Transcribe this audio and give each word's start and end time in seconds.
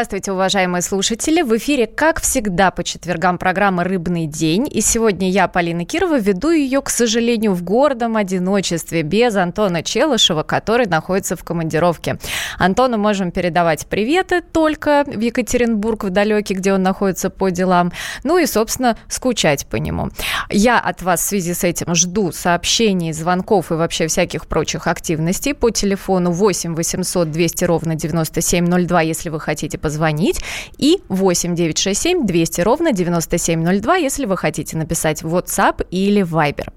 Здравствуйте, 0.00 0.32
уважаемые 0.32 0.80
слушатели. 0.80 1.42
В 1.42 1.54
эфире, 1.58 1.86
как 1.86 2.22
всегда, 2.22 2.70
по 2.70 2.82
четвергам 2.82 3.36
программа 3.36 3.84
«Рыбный 3.84 4.26
день». 4.26 4.66
И 4.72 4.80
сегодня 4.80 5.28
я, 5.28 5.46
Полина 5.46 5.84
Кирова, 5.84 6.18
веду 6.18 6.52
ее, 6.52 6.80
к 6.80 6.88
сожалению, 6.88 7.52
в 7.52 7.62
гордом 7.62 8.16
одиночестве, 8.16 9.02
без 9.02 9.36
Антона 9.36 9.82
Челышева, 9.82 10.42
который 10.42 10.86
находится 10.86 11.36
в 11.36 11.44
командировке. 11.44 12.18
Антону 12.56 12.96
можем 12.96 13.30
передавать 13.30 13.86
приветы 13.88 14.40
только 14.40 15.04
в 15.06 15.20
Екатеринбург, 15.20 16.04
в 16.04 16.08
далекий, 16.08 16.54
где 16.54 16.72
он 16.72 16.82
находится 16.82 17.28
по 17.28 17.50
делам. 17.50 17.92
Ну 18.24 18.38
и, 18.38 18.46
собственно, 18.46 18.96
скучать 19.06 19.66
по 19.66 19.76
нему. 19.76 20.08
Я 20.48 20.80
от 20.80 21.02
вас 21.02 21.20
в 21.20 21.24
связи 21.26 21.52
с 21.52 21.62
этим 21.62 21.94
жду 21.94 22.32
сообщений, 22.32 23.12
звонков 23.12 23.70
и 23.70 23.74
вообще 23.74 24.06
всяких 24.06 24.46
прочих 24.46 24.86
активностей 24.86 25.52
по 25.52 25.68
телефону 25.68 26.30
8 26.30 26.74
800 26.74 27.30
200 27.30 27.64
ровно 27.64 27.96
9702, 27.96 29.02
если 29.02 29.28
вы 29.28 29.40
хотите 29.40 29.60
хотите 29.60 29.76
позвонить, 29.90 30.40
и 30.78 31.02
8 31.08 31.56
967 31.56 32.24
200 32.24 32.60
ровно 32.60 32.92
9702, 32.92 33.96
если 33.96 34.24
вы 34.24 34.36
хотите 34.36 34.76
написать 34.76 35.24
в 35.24 35.34
WhatsApp 35.34 35.84
или 35.90 36.22
Viber. 36.22 36.68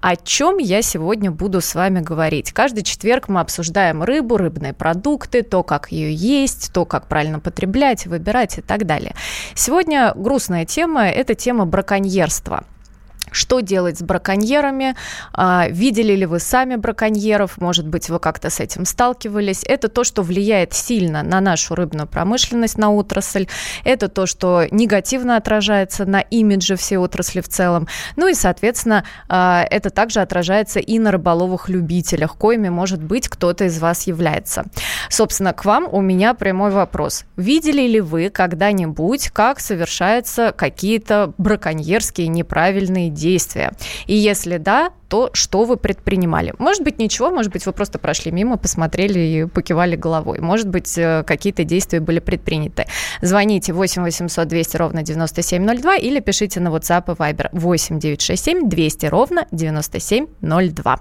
О 0.00 0.16
чем 0.16 0.58
я 0.58 0.82
сегодня 0.82 1.30
буду 1.30 1.62
с 1.62 1.74
вами 1.74 2.00
говорить? 2.00 2.52
Каждый 2.52 2.82
четверг 2.82 3.28
мы 3.28 3.40
обсуждаем 3.40 4.02
рыбу, 4.02 4.36
рыбные 4.36 4.74
продукты, 4.74 5.42
то, 5.42 5.62
как 5.62 5.90
ее 5.90 6.12
есть, 6.12 6.70
то, 6.74 6.84
как 6.84 7.06
правильно 7.06 7.38
потреблять, 7.38 8.06
выбирать 8.06 8.58
и 8.58 8.60
так 8.60 8.84
далее. 8.84 9.14
Сегодня 9.54 10.12
грустная 10.14 10.66
тема– 10.66 11.08
это 11.08 11.34
тема 11.34 11.64
браконьерства– 11.64 12.64
что 13.30 13.60
делать 13.60 13.98
с 13.98 14.02
браконьерами? 14.02 14.96
А, 15.32 15.66
видели 15.68 16.14
ли 16.14 16.26
вы 16.26 16.40
сами 16.40 16.76
браконьеров? 16.76 17.58
Может 17.58 17.86
быть, 17.86 18.10
вы 18.10 18.18
как-то 18.18 18.50
с 18.50 18.60
этим 18.60 18.84
сталкивались? 18.84 19.62
Это 19.64 19.88
то, 19.88 20.04
что 20.04 20.22
влияет 20.22 20.72
сильно 20.72 21.22
на 21.22 21.40
нашу 21.40 21.74
рыбную 21.74 22.06
промышленность, 22.06 22.78
на 22.78 22.92
отрасль. 22.92 23.46
Это 23.84 24.08
то, 24.08 24.26
что 24.26 24.66
негативно 24.70 25.36
отражается 25.36 26.04
на 26.04 26.20
имидже 26.20 26.76
всей 26.76 26.96
отрасли 26.96 27.40
в 27.40 27.48
целом. 27.48 27.88
Ну 28.16 28.28
и, 28.28 28.34
соответственно, 28.34 29.04
а, 29.28 29.64
это 29.70 29.90
также 29.90 30.20
отражается 30.20 30.80
и 30.80 30.98
на 30.98 31.12
рыболовых-любителях, 31.12 32.36
коими, 32.36 32.68
может 32.68 33.02
быть, 33.02 33.28
кто-то 33.28 33.64
из 33.64 33.78
вас 33.78 34.06
является. 34.06 34.64
Собственно, 35.08 35.52
к 35.52 35.64
вам 35.64 35.88
у 35.90 36.00
меня 36.00 36.34
прямой 36.34 36.70
вопрос. 36.70 37.24
Видели 37.36 37.82
ли 37.82 38.00
вы 38.00 38.30
когда-нибудь, 38.30 39.30
как 39.30 39.60
совершаются 39.60 40.52
какие-то 40.56 41.32
браконьерские 41.38 42.28
неправильные 42.28 43.08
действия? 43.10 43.19
И 44.06 44.14
если 44.14 44.58
да, 44.58 44.90
то 45.08 45.30
что 45.32 45.64
вы 45.64 45.76
предпринимали? 45.76 46.54
Может 46.58 46.82
быть, 46.82 46.98
ничего, 46.98 47.30
может 47.30 47.52
быть, 47.52 47.66
вы 47.66 47.72
просто 47.72 47.98
прошли 47.98 48.30
мимо, 48.30 48.56
посмотрели 48.56 49.18
и 49.18 49.44
покивали 49.46 49.96
головой. 49.96 50.38
Может 50.40 50.68
быть, 50.68 50.96
э, 50.96 51.24
какие-то 51.26 51.64
действия 51.64 52.00
были 52.00 52.20
предприняты. 52.20 52.86
Звоните 53.22 53.72
8 53.72 54.02
800 54.02 54.48
200 54.48 54.76
ровно 54.76 55.02
9702 55.02 55.96
или 55.96 56.20
пишите 56.20 56.60
на 56.60 56.68
WhatsApp 56.68 57.12
и 57.12 57.16
Viber 57.16 57.48
8 57.52 57.98
967 57.98 58.68
200 58.68 59.06
ровно 59.06 59.46
9702. 59.50 61.00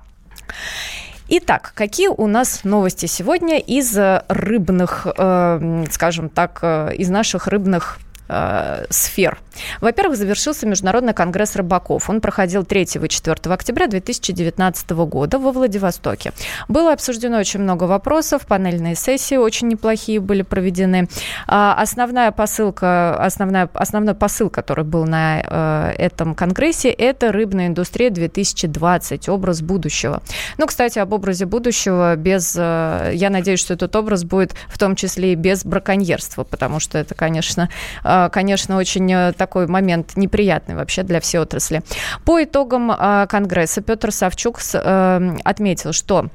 Итак, 1.32 1.74
какие 1.76 2.08
у 2.08 2.26
нас 2.26 2.64
новости 2.64 3.06
сегодня 3.06 3.60
из 3.60 3.96
рыбных, 4.28 5.06
э, 5.16 5.86
скажем 5.92 6.30
так, 6.30 6.60
э, 6.64 6.96
из 6.96 7.10
наших 7.10 7.46
рыбных 7.46 8.00
э, 8.30 8.86
сфер. 8.90 9.40
Во-первых, 9.82 10.18
завершился 10.18 10.66
Международный 10.66 11.14
конгресс 11.14 11.56
рыбаков. 11.56 12.10
Он 12.10 12.22
проходил 12.22 12.64
3 12.64 12.82
и 12.82 13.10
4 13.10 13.54
октября 13.54 13.88
2019 13.88 14.90
года 14.92 15.40
во 15.40 15.52
Владивостоке. 15.52 16.32
Было 16.68 16.94
обсуждено 16.94 17.38
очень 17.38 17.60
много 17.60 17.84
вопросов, 17.84 18.46
панельные 18.46 18.96
сессии 18.96 19.36
очень 19.36 19.68
неплохие 19.68 20.20
были 20.20 20.44
проведены. 20.44 21.08
А 21.48 21.76
основная 21.80 22.32
посылка, 22.32 23.16
основная, 23.16 23.70
основной 23.74 24.16
посыл, 24.16 24.50
который 24.50 24.86
был 24.86 25.06
на 25.06 25.42
э, 25.42 25.94
этом 25.98 26.36
конгрессе, 26.36 26.90
это 26.90 27.32
рыбная 27.32 27.68
индустрия 27.68 28.10
2020, 28.10 29.30
образ 29.30 29.62
будущего. 29.62 30.22
Ну, 30.58 30.68
кстати, 30.68 31.00
об 31.00 31.14
образе 31.14 31.46
будущего 31.46 32.16
без... 32.16 32.56
Э, 32.58 33.12
я 33.14 33.30
надеюсь, 33.30 33.60
что 33.60 33.74
этот 33.74 33.96
образ 33.96 34.24
будет 34.24 34.54
в 34.68 34.78
том 34.78 34.96
числе 34.96 35.34
и 35.34 35.36
без 35.36 35.66
браконьерства, 35.66 36.44
потому 36.44 36.80
что 36.80 36.98
это, 36.98 37.16
конечно, 37.16 37.70
э, 38.04 38.19
конечно, 38.28 38.76
очень 38.78 39.10
э, 39.14 39.32
такой 39.32 39.68
момент 39.68 40.18
неприятный 40.18 40.76
вообще 40.76 41.04
для 41.04 41.22
всей 41.22 41.38
отрасли. 41.38 41.82
По 42.26 42.44
итогам 42.44 42.92
а, 42.92 43.26
Конгресса 43.28 43.82
Петр 43.82 44.12
Савчук 44.12 44.60
э, 44.74 45.38
отметил, 45.46 45.94
что 45.94 46.26
а, 46.26 46.30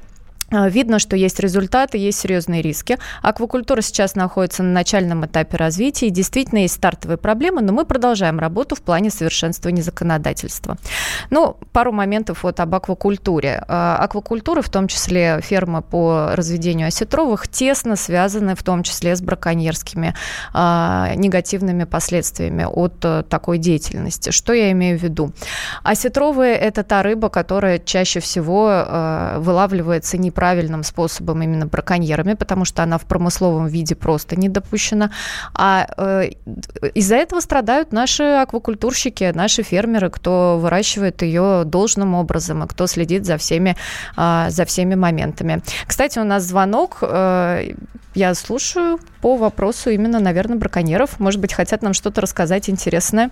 видно, 0.51 0.99
что 0.99 1.17
есть 1.17 1.41
результаты, 1.41 1.99
есть 1.99 2.21
серьезные 2.21 2.63
риски. 2.63 2.99
Аквакультура 3.23 3.81
сейчас 3.81 4.15
находится 4.15 4.63
на 4.63 4.73
начальном 4.73 5.27
этапе 5.27 5.57
развития, 5.57 6.09
и 6.09 6.11
действительно 6.11 6.61
есть 6.61 6.75
стартовые 6.75 7.19
проблемы, 7.19 7.63
но 7.63 7.73
мы 7.73 7.85
продолжаем 7.85 8.39
работу 8.39 8.75
в 8.75 8.83
плане 8.83 9.11
совершенствования 9.11 9.83
законодательства. 9.83 10.77
Ну, 11.31 11.57
пару 11.73 11.93
моментов 11.93 12.43
вот 12.43 12.61
об 12.61 12.75
аквакультуре. 12.75 13.65
А, 13.69 13.97
аквакультура, 13.99 14.63
в 14.63 14.69
том 14.69 14.89
числе 14.89 15.41
фермы 15.43 15.83
по 15.83 16.31
разведению 16.35 16.89
осетровых, 16.89 17.49
тесно 17.49 17.97
связаны 17.97 18.55
в 18.55 18.63
том 18.63 18.83
числе 18.83 19.17
с 19.17 19.23
браконьерскими 19.23 20.15
а, 20.53 21.13
негативными 21.17 21.85
последствиями 21.85 22.65
от 22.65 23.05
а, 23.05 23.23
такой 23.23 23.59
деятельности. 23.59 24.31
Что 24.31 24.53
я 24.53 24.71
имею 24.73 24.99
в 24.99 25.03
виду? 25.03 25.33
Осетровые– 25.83 26.55
это 26.57 26.83
та 26.83 27.03
рыба, 27.03 27.29
которая 27.29 27.79
чаще 27.79 28.21
всего 28.21 28.69
а, 28.71 29.39
вылавливается 29.39 30.19
не 30.19 30.31
неправильным 30.35 30.83
способом 30.83 31.43
именно 31.43 31.67
браконьерами, 31.67 32.35
потому 32.35 32.65
что 32.65 32.83
она 32.83 32.99
в 32.99 33.05
промысловом 33.05 33.67
виде 33.67 33.95
просто 33.95 34.37
не 34.37 34.49
допущена. 34.49 35.11
А 35.55 35.87
э, 35.97 36.31
из-за 36.95 37.17
этого 37.17 37.41
страдают 37.41 37.93
наши 37.93 38.25
аквакультурщики, 38.25 39.33
наши 39.35 39.63
фермеры, 39.63 40.11
кто 40.11 40.59
выращивает 40.59 41.23
ее 41.23 41.63
должным 41.65 42.15
образом 42.15 42.65
и 42.65 42.67
кто 42.67 42.87
следит 42.87 43.25
за 43.25 43.37
всеми, 43.37 43.77
э, 44.17 44.47
за 44.49 44.65
всеми 44.65 44.97
моментами. 44.97 45.63
Кстати, 45.87 46.19
у 46.19 46.25
нас 46.25 46.43
звонок. 46.43 46.99
Э, 47.03 47.63
я 48.15 48.35
слушаю 48.35 48.99
по 49.21 49.37
вопросу 49.37 49.91
именно, 49.91 50.21
наверное, 50.21 50.57
браконьеров. 50.57 51.21
Может 51.21 51.41
быть, 51.41 51.53
хотят 51.53 51.83
нам 51.83 51.95
что-то 51.95 52.21
рассказать 52.21 52.69
интересное. 52.69 53.31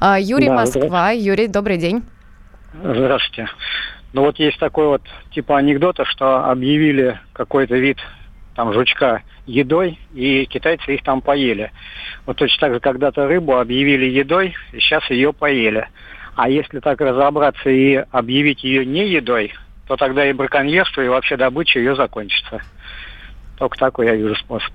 А, 0.00 0.18
Юрий 0.20 0.48
да, 0.48 0.54
Москва. 0.54 1.10
Юрий, 1.10 1.48
добрый 1.48 1.78
день. 1.78 2.02
Здравствуйте. 2.82 3.48
Ну 4.14 4.22
вот 4.22 4.38
есть 4.38 4.58
такой 4.60 4.86
вот 4.86 5.02
типа 5.32 5.58
анекдота, 5.58 6.04
что 6.04 6.48
объявили 6.48 7.18
какой-то 7.32 7.74
вид 7.74 7.98
там 8.54 8.72
жучка 8.72 9.22
едой, 9.44 9.98
и 10.14 10.46
китайцы 10.46 10.94
их 10.94 11.02
там 11.02 11.20
поели. 11.20 11.72
Вот 12.24 12.36
точно 12.36 12.60
так 12.60 12.74
же 12.74 12.80
когда-то 12.80 13.26
рыбу 13.26 13.58
объявили 13.58 14.04
едой, 14.04 14.54
и 14.72 14.78
сейчас 14.78 15.10
ее 15.10 15.32
поели. 15.32 15.88
А 16.36 16.48
если 16.48 16.78
так 16.78 17.00
разобраться 17.00 17.68
и 17.68 18.04
объявить 18.12 18.62
ее 18.62 18.86
не 18.86 19.08
едой, 19.08 19.52
то 19.88 19.96
тогда 19.96 20.24
и 20.24 20.32
браконьерство, 20.32 21.00
и 21.00 21.08
вообще 21.08 21.36
добыча 21.36 21.80
ее 21.80 21.96
закончится. 21.96 22.62
Только 23.58 23.76
такой 23.78 24.06
я 24.06 24.14
вижу 24.14 24.36
способ. 24.36 24.72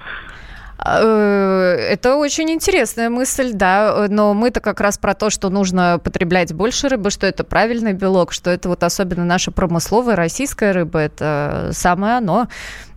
Э, 0.86 1.76
это 1.92 2.16
очень 2.16 2.50
интересная 2.52 3.10
мысль, 3.10 3.52
да, 3.54 4.08
но 4.10 4.34
мы-то 4.34 4.60
как 4.62 4.80
раз 4.80 4.98
про 4.98 5.14
то, 5.14 5.30
что 5.30 5.50
нужно 5.50 6.00
потреблять 6.04 6.54
больше 6.54 6.88
рыбы, 6.88 7.10
что 7.12 7.28
это 7.28 7.44
правильный 7.44 7.94
белок, 7.94 8.32
что 8.32 8.50
это 8.50 8.70
вот 8.70 8.84
особенно 8.84 9.26
наша 9.26 9.52
промысловая 9.52 10.16
российская 10.16 10.72
рыба, 10.72 11.00
это 11.00 11.72
самое 11.74 12.18
оно. 12.18 12.48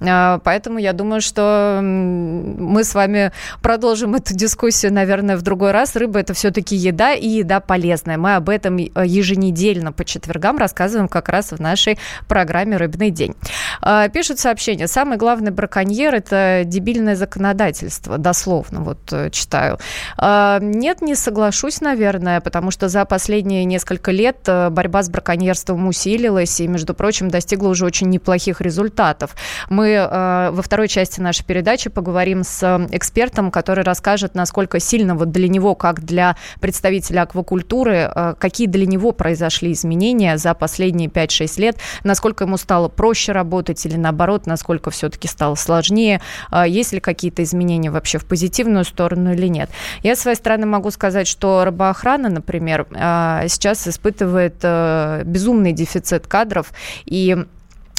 А, 0.09 0.39
поэтому 0.39 0.79
я 0.79 0.93
думаю, 0.93 1.21
что 1.21 1.81
мы 1.83 2.85
с 2.85 2.95
вами 2.95 3.33
продолжим 3.63 4.15
эту 4.15 4.35
дискуссию, 4.35 4.93
наверное, 4.93 5.37
в 5.37 5.43
другой 5.43 5.73
раз. 5.73 5.97
Рыба 5.97 6.21
это 6.21 6.35
все-таки 6.35 6.77
еда 6.77 7.15
и 7.15 7.29
еда 7.29 7.61
полезная. 7.61 8.19
Мы 8.19 8.35
об 8.35 8.49
этом 8.49 8.77
еженедельно 8.77 9.93
по 9.93 10.05
четвергам 10.05 10.59
рассказываем 10.59 11.09
как 11.09 11.29
раз 11.29 11.53
в 11.53 11.61
нашей 11.61 11.99
программе 12.29 12.77
«Рыбный 12.77 13.11
день». 13.11 13.35
А, 13.81 14.09
пишут 14.09 14.39
сообщение. 14.39 14.87
Самый 14.89 15.19
главный 15.19 15.51
браконьер– 15.51 16.15
это 16.15 16.63
дебильное 16.65 17.17
законодательство. 17.17 18.19
Дословно 18.19 18.81
вот 18.81 19.13
э, 19.13 19.31
читаю. 19.31 19.79
А, 20.17 20.59
нет, 20.61 21.03
не 21.03 21.15
соглашусь, 21.15 21.81
наверное, 21.81 22.41
потому 22.41 22.71
что 22.71 22.89
за 22.89 23.05
последние 23.05 23.65
несколько 23.65 24.11
лет 24.11 24.39
э, 24.47 24.71
борьба 24.71 25.03
с 25.03 25.09
браконьерством 25.09 25.87
усилилась 25.89 26.61
и, 26.61 26.67
между 26.67 26.95
прочим, 26.95 27.29
достигла 27.29 27.69
уже 27.69 27.85
очень 27.85 28.09
неплохих 28.09 28.61
результатов. 28.61 29.35
Мы 29.69 29.92
э, 29.93 30.51
во 30.51 30.63
второй 30.63 30.89
части 30.89 31.21
нашей 31.21 31.45
передачи 31.45 31.91
поговорим 31.91 32.45
с 32.45 32.87
экспертом, 32.91 33.51
который 33.51 33.85
расскажет, 33.85 34.35
насколько 34.35 34.81
сильно 34.81 35.15
вот 35.15 35.31
для 35.31 35.49
него, 35.49 35.75
как 35.75 36.05
для 36.05 36.37
представителя 36.61 37.23
аквакультуры, 37.23 38.11
э, 38.15 38.35
какие 38.39 38.67
для 38.67 38.87
него 38.87 39.13
произошли 39.13 39.73
изменения 39.73 40.39
за 40.39 40.55
последние 40.55 41.09
5-6 41.09 41.61
лет, 41.61 41.77
насколько 42.05 42.45
ему 42.45 42.57
стало 42.57 42.89
проще 42.89 43.33
работать 43.33 43.85
или 43.87 43.97
наоборот, 43.97 44.47
насколько 44.47 44.91
все-таки 44.91 45.29
стало 45.29 45.55
сложнее, 45.55 46.21
э, 46.51 46.65
есть 46.69 46.93
ли 46.93 47.01
какие-то 47.01 47.43
изменения 47.43 47.91
вообще 47.91 48.19
в 48.19 48.25
позитивную 48.25 48.85
сторону 48.85 49.33
или 49.33 49.47
нет. 49.47 49.71
Я, 50.03 50.17
с 50.17 50.21
своей 50.21 50.37
стороны, 50.37 50.67
могу 50.67 50.91
сказать, 50.91 51.27
что 51.27 51.65
рыбоохрана, 51.65 52.29
например, 52.29 52.87
э, 52.91 53.47
сейчас 53.49 53.87
испытывает 53.89 54.57
э, 54.63 55.23
безумный 55.25 55.73
дефицит 55.73 56.27
кадров, 56.27 56.73
и 57.05 57.37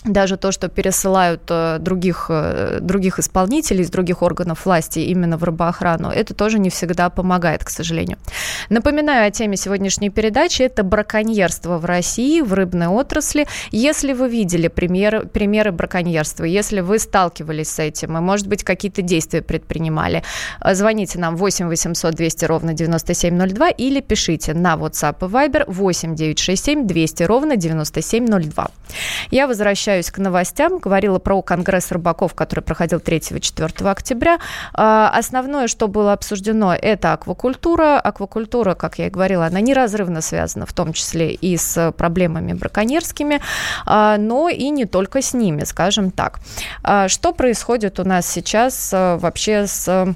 даже 0.03 0.37
то, 0.37 0.51
что 0.51 0.67
пересылают 0.67 1.43
э, 1.49 1.77
других, 1.79 2.27
э, 2.29 2.79
других 2.81 3.19
исполнителей 3.19 3.83
из 3.83 3.89
других 3.89 4.21
органов 4.21 4.65
власти 4.65 4.99
именно 4.99 5.37
в 5.37 5.43
рыбоохрану, 5.43 6.09
это 6.09 6.33
тоже 6.33 6.59
не 6.59 6.69
всегда 6.69 7.09
помогает, 7.09 7.63
к 7.63 7.69
сожалению. 7.69 8.17
Напоминаю 8.69 9.27
о 9.27 9.31
теме 9.31 9.57
сегодняшней 9.57 10.09
передачи. 10.09 10.63
Это 10.63 10.83
браконьерство 10.83 11.77
в 11.77 11.85
России, 11.85 12.41
в 12.41 12.53
рыбной 12.53 12.87
отрасли. 12.87 13.47
Если 13.71 14.13
вы 14.13 14.29
видели 14.29 14.67
примеры, 14.67 15.25
примеры 15.25 15.71
браконьерства, 15.71 16.43
если 16.43 16.81
вы 16.81 16.99
сталкивались 16.99 17.69
с 17.69 17.79
этим, 17.79 18.17
и, 18.17 18.21
может 18.21 18.47
быть, 18.47 18.63
какие-то 18.63 19.01
действия 19.01 19.41
предпринимали, 19.41 20.23
э, 20.61 20.75
звоните 20.75 21.19
нам 21.19 21.35
8 21.37 21.67
800 21.67 22.13
200 22.13 22.45
ровно 22.45 22.73
9702 22.73 23.69
или 23.69 24.01
пишите 24.01 24.53
на 24.53 24.73
WhatsApp 24.75 25.15
и 25.21 25.31
Viber 25.31 25.63
8 25.67 26.15
967 26.15 26.87
200 26.87 27.23
ровно 27.23 27.55
9702. 27.55 28.67
Я 29.31 29.47
возвращаюсь 29.47 29.92
возвращаюсь 29.93 30.11
к 30.11 30.17
новостям. 30.17 30.79
Говорила 30.79 31.19
про 31.19 31.41
Конгресс 31.41 31.91
рыбаков, 31.91 32.33
который 32.33 32.61
проходил 32.61 32.99
3-4 32.99 33.89
октября. 33.89 34.39
А, 34.73 35.11
основное, 35.15 35.67
что 35.67 35.87
было 35.87 36.13
обсуждено, 36.13 36.73
это 36.73 37.13
аквакультура. 37.13 37.99
Аквакультура, 37.99 38.73
как 38.73 38.99
я 38.99 39.07
и 39.07 39.09
говорила, 39.09 39.45
она 39.45 39.61
неразрывно 39.61 40.21
связана, 40.21 40.65
в 40.65 40.73
том 40.73 40.93
числе 40.93 41.33
и 41.33 41.57
с 41.57 41.91
проблемами 41.91 42.53
браконьерскими, 42.53 43.39
а, 43.85 44.17
но 44.17 44.49
и 44.49 44.69
не 44.69 44.85
только 44.85 45.21
с 45.21 45.33
ними, 45.33 45.63
скажем 45.63 46.11
так. 46.11 46.39
А, 46.83 47.07
что 47.07 47.31
происходит 47.33 47.99
у 47.99 48.03
нас 48.03 48.27
сейчас 48.27 48.91
вообще 48.93 49.67
с 49.67 50.15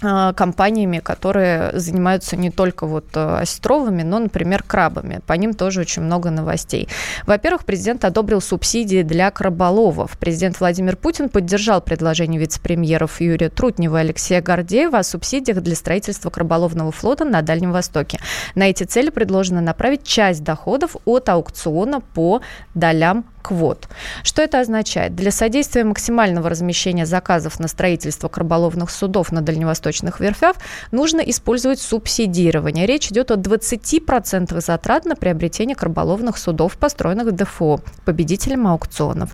компаниями, 0.00 0.98
которые 0.98 1.78
занимаются 1.78 2.36
не 2.36 2.50
только 2.50 2.86
вот 2.86 3.06
э, 3.14 3.38
осетровыми, 3.40 4.02
но, 4.02 4.20
например, 4.20 4.62
крабами. 4.62 5.20
По 5.26 5.32
ним 5.32 5.54
тоже 5.54 5.80
очень 5.80 6.02
много 6.02 6.30
новостей. 6.30 6.88
Во-первых, 7.26 7.64
президент 7.64 8.04
одобрил 8.04 8.40
субсидии 8.40 9.02
для 9.02 9.30
краболовов. 9.30 10.16
Президент 10.18 10.60
Владимир 10.60 10.96
Путин 10.96 11.28
поддержал 11.28 11.80
предложение 11.80 12.40
вице-премьеров 12.40 13.20
Юрия 13.20 13.48
Трутнева 13.48 13.96
и 13.96 14.00
Алексея 14.00 14.40
Гордеева 14.40 14.98
о 14.98 15.02
субсидиях 15.02 15.60
для 15.62 15.74
строительства 15.74 16.30
краболовного 16.30 16.92
флота 16.92 17.24
на 17.24 17.42
Дальнем 17.42 17.72
Востоке. 17.72 18.20
На 18.54 18.70
эти 18.70 18.84
цели 18.84 19.10
предложено 19.10 19.60
направить 19.60 20.04
часть 20.04 20.44
доходов 20.44 20.96
от 21.06 21.28
аукциона 21.28 22.00
по 22.00 22.40
долям 22.74 23.24
квот. 23.48 23.88
Что 24.24 24.42
это 24.42 24.60
означает? 24.60 25.14
Для 25.14 25.30
содействия 25.30 25.82
максимального 25.82 26.50
размещения 26.50 27.06
заказов 27.06 27.58
на 27.58 27.66
строительство 27.66 28.28
краболовных 28.28 28.90
судов 28.90 29.32
на 29.32 29.40
дальневосточных 29.40 30.20
верфях 30.20 30.56
нужно 30.90 31.20
использовать 31.20 31.80
субсидирование. 31.80 32.84
Речь 32.84 33.10
идет 33.10 33.30
о 33.30 33.36
20% 33.36 34.60
затрат 34.60 35.06
на 35.06 35.16
приобретение 35.16 35.74
краболовных 35.74 36.36
судов, 36.36 36.76
построенных 36.76 37.28
в 37.28 37.32
ДФО, 37.32 37.80
победителем 38.04 38.66
аукционов. 38.66 39.30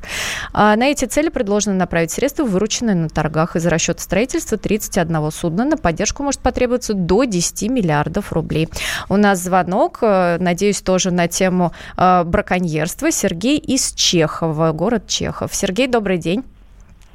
А 0.52 0.76
на 0.76 0.86
эти 0.86 1.06
цели 1.06 1.28
предложено 1.28 1.74
направить 1.74 2.12
средства, 2.12 2.44
вырученные 2.44 2.94
на 2.94 3.08
торгах. 3.08 3.56
Из 3.56 3.66
расчета 3.66 4.00
строительства 4.00 4.56
31 4.56 5.32
судна 5.32 5.64
на 5.64 5.76
поддержку 5.76 6.22
может 6.22 6.40
потребоваться 6.40 6.94
до 6.94 7.24
10 7.24 7.68
миллиардов 7.68 8.32
рублей. 8.32 8.68
У 9.08 9.16
нас 9.16 9.40
звонок, 9.40 9.98
э, 10.02 10.36
надеюсь, 10.38 10.82
тоже 10.82 11.10
на 11.10 11.26
тему 11.26 11.72
э, 11.96 12.22
браконьерства. 12.22 13.10
Сергей 13.10 13.58
из 13.58 13.92
Чехова, 14.04 14.72
город 14.72 15.06
Чехов. 15.06 15.54
Сергей, 15.54 15.86
добрый 15.86 16.18
день. 16.18 16.44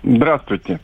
Здравствуйте. 0.02 0.80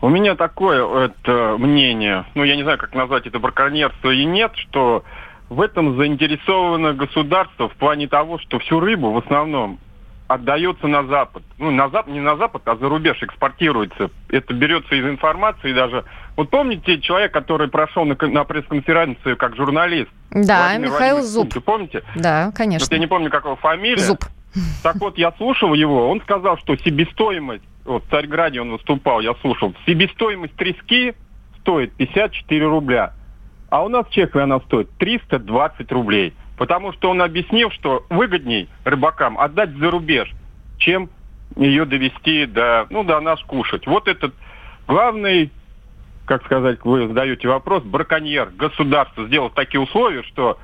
У 0.00 0.08
меня 0.08 0.36
такое 0.36 1.04
это 1.04 1.56
мнение, 1.58 2.24
ну 2.34 2.44
я 2.44 2.56
не 2.56 2.62
знаю, 2.62 2.78
как 2.78 2.94
назвать 2.94 3.26
это 3.26 3.38
браконьерство 3.38 4.10
и 4.10 4.24
нет, 4.24 4.52
что 4.54 5.04
в 5.50 5.60
этом 5.60 5.98
заинтересовано 5.98 6.94
государство 6.94 7.68
в 7.68 7.74
плане 7.74 8.08
того, 8.08 8.38
что 8.38 8.58
всю 8.58 8.80
рыбу 8.80 9.12
в 9.12 9.18
основном 9.18 9.78
отдается 10.28 10.86
на 10.86 11.04
Запад. 11.04 11.42
Ну, 11.58 11.70
на 11.70 11.90
Запад, 11.90 12.10
не 12.14 12.20
на 12.20 12.36
Запад, 12.36 12.62
а 12.64 12.76
за 12.76 12.88
рубеж 12.88 13.22
экспортируется. 13.22 14.10
Это 14.30 14.54
берется 14.54 14.94
из 14.94 15.04
информации 15.04 15.74
даже. 15.74 16.04
Вот 16.36 16.48
помните 16.48 16.98
человек, 17.02 17.32
который 17.32 17.68
прошел 17.68 18.06
на, 18.06 18.16
на 18.18 18.44
пресс-конференцию 18.44 19.36
как 19.36 19.56
журналист? 19.56 20.10
Да, 20.30 20.68
Владимир 20.68 20.88
Михаил 20.88 21.16
Владимир 21.16 21.30
Зуб. 21.30 21.54
Вы 21.54 21.60
помните? 21.60 22.02
Да, 22.16 22.50
конечно. 22.52 22.86
Вот 22.86 22.92
я 22.92 22.98
не 22.98 23.06
помню, 23.06 23.30
как 23.30 23.44
его 23.44 23.56
фамилия. 23.56 23.98
Зуб. 23.98 24.24
Так 24.82 24.96
вот, 24.96 25.18
я 25.18 25.32
слушал 25.32 25.74
его, 25.74 26.08
он 26.08 26.20
сказал, 26.20 26.58
что 26.58 26.76
себестоимость, 26.76 27.64
вот 27.84 28.04
в 28.04 28.10
Царьграде 28.10 28.60
он 28.60 28.72
выступал, 28.72 29.20
я 29.20 29.34
слушал, 29.40 29.74
себестоимость 29.86 30.54
трески 30.54 31.14
стоит 31.60 31.92
54 31.94 32.66
рубля, 32.66 33.12
а 33.70 33.82
у 33.84 33.88
нас 33.88 34.06
в 34.06 34.10
Чехии 34.10 34.40
она 34.40 34.60
стоит 34.60 34.90
320 34.98 35.90
рублей. 35.92 36.34
Потому 36.56 36.92
что 36.92 37.10
он 37.10 37.20
объяснил, 37.20 37.70
что 37.70 38.06
выгодней 38.10 38.68
рыбакам 38.84 39.38
отдать 39.38 39.70
за 39.70 39.90
рубеж, 39.90 40.32
чем 40.78 41.10
ее 41.56 41.84
довести 41.84 42.46
до, 42.46 42.86
ну, 42.90 43.02
до 43.02 43.20
нас 43.20 43.40
кушать. 43.42 43.86
Вот 43.86 44.06
этот 44.06 44.34
главный, 44.86 45.50
как 46.26 46.44
сказать, 46.44 46.78
вы 46.84 47.08
задаете 47.08 47.48
вопрос, 47.48 47.82
браконьер, 47.82 48.50
государство 48.56 49.26
сделало 49.26 49.50
такие 49.50 49.80
условия, 49.80 50.22
что 50.22 50.58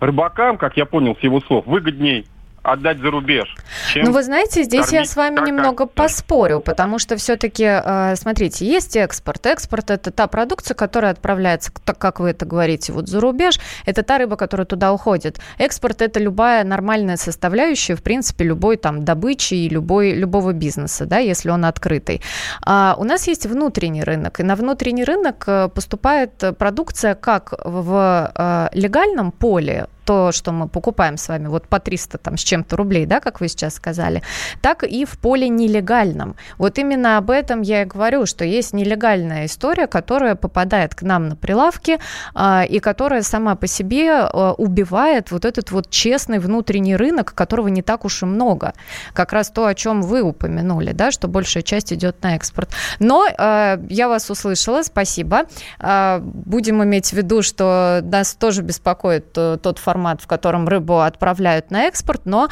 рыбакам, 0.00 0.58
как 0.58 0.76
я 0.76 0.86
понял 0.86 1.16
с 1.16 1.20
его 1.24 1.40
слов, 1.40 1.66
выгодней 1.66 2.26
отдать 2.62 2.98
за 2.98 3.10
рубеж. 3.10 3.54
Ну, 3.96 4.12
вы 4.12 4.22
знаете, 4.22 4.62
здесь 4.62 4.86
кормить, 4.86 5.00
я 5.00 5.04
с 5.04 5.16
вами 5.16 5.46
немного 5.46 5.86
как, 5.86 5.94
поспорю, 5.94 6.60
потому 6.60 6.98
что 6.98 7.16
все-таки, 7.16 7.64
э, 7.64 8.14
смотрите, 8.16 8.66
есть 8.66 8.96
экспорт. 8.96 9.46
Экспорт– 9.46 9.90
это 9.90 10.10
та 10.10 10.26
продукция, 10.26 10.74
которая 10.74 11.12
отправляется, 11.12 11.72
так 11.84 11.98
как 11.98 12.20
вы 12.20 12.30
это 12.30 12.46
говорите, 12.46 12.92
вот 12.92 13.08
за 13.08 13.20
рубеж. 13.20 13.58
Это 13.84 14.02
та 14.02 14.18
рыба, 14.18 14.36
которая 14.36 14.64
туда 14.64 14.92
уходит. 14.92 15.40
Экспорт– 15.58 16.02
это 16.02 16.20
любая 16.20 16.64
нормальная 16.64 17.16
составляющая, 17.16 17.96
в 17.96 18.02
принципе, 18.02 18.44
любой 18.44 18.76
там 18.76 19.04
добычи 19.04 19.54
и 19.54 19.68
любой, 19.68 20.12
любого 20.12 20.52
бизнеса, 20.52 21.06
да, 21.06 21.18
если 21.18 21.50
он 21.50 21.64
открытый. 21.64 22.22
А 22.64 22.94
у 22.98 23.04
нас 23.04 23.26
есть 23.26 23.46
внутренний 23.46 24.04
рынок, 24.04 24.40
и 24.40 24.42
на 24.42 24.54
внутренний 24.54 25.04
рынок 25.04 25.44
э, 25.46 25.68
поступает 25.68 26.30
продукция 26.58 27.14
как 27.14 27.54
в 27.64 28.32
э, 28.34 28.68
легальном 28.72 29.32
поле, 29.32 29.86
то, 30.12 30.30
что 30.32 30.52
мы 30.52 30.68
покупаем 30.68 31.16
с 31.16 31.28
вами 31.28 31.46
вот 31.46 31.68
по 31.68 31.78
300 31.78 32.18
там 32.18 32.36
с 32.36 32.42
чем-то 32.42 32.76
рублей, 32.76 33.06
да, 33.06 33.20
как 33.20 33.40
вы 33.40 33.48
сейчас 33.48 33.74
сказали, 33.74 34.22
так 34.60 34.84
и 34.84 35.04
в 35.06 35.18
поле 35.18 35.48
нелегальном. 35.48 36.36
Вот 36.58 36.78
именно 36.78 37.16
об 37.16 37.30
этом 37.30 37.62
я 37.62 37.82
и 37.82 37.84
говорю, 37.86 38.26
что 38.26 38.44
есть 38.44 38.74
нелегальная 38.74 39.46
история, 39.46 39.86
которая 39.86 40.34
попадает 40.34 40.94
к 40.94 41.02
нам 41.02 41.28
на 41.28 41.36
прилавки 41.36 41.98
а, 42.34 42.64
и 42.68 42.78
которая 42.78 43.22
сама 43.22 43.54
по 43.54 43.66
себе 43.66 44.10
а, 44.12 44.52
убивает 44.58 45.30
вот 45.30 45.46
этот 45.46 45.70
вот 45.70 45.88
честный 45.88 46.38
внутренний 46.38 46.96
рынок, 46.96 47.32
которого 47.34 47.68
не 47.68 47.82
так 47.82 48.04
уж 48.04 48.22
и 48.22 48.26
много. 48.26 48.74
Как 49.14 49.32
раз 49.32 49.50
то, 49.50 49.64
о 49.64 49.74
чем 49.74 50.02
вы 50.02 50.20
упомянули, 50.20 50.92
да, 50.92 51.10
что 51.10 51.28
большая 51.28 51.62
часть 51.62 51.92
идет 51.92 52.22
на 52.22 52.36
экспорт. 52.36 52.70
Но 52.98 53.26
а, 53.38 53.80
я 53.88 54.08
вас 54.08 54.28
услышала, 54.28 54.82
спасибо. 54.82 55.44
А, 55.78 56.20
будем 56.22 56.82
иметь 56.84 57.10
в 57.10 57.12
виду, 57.14 57.42
что 57.42 58.00
нас 58.02 58.34
тоже 58.34 58.62
беспокоит 58.62 59.26
э, 59.36 59.58
тот 59.62 59.78
факт, 59.78 59.92
формат, 60.02 60.20
в 60.20 60.26
котором 60.26 60.68
рыбу 60.68 61.00
отправляют 61.00 61.70
на 61.70 61.84
экспорт, 61.84 62.22
но 62.24 62.48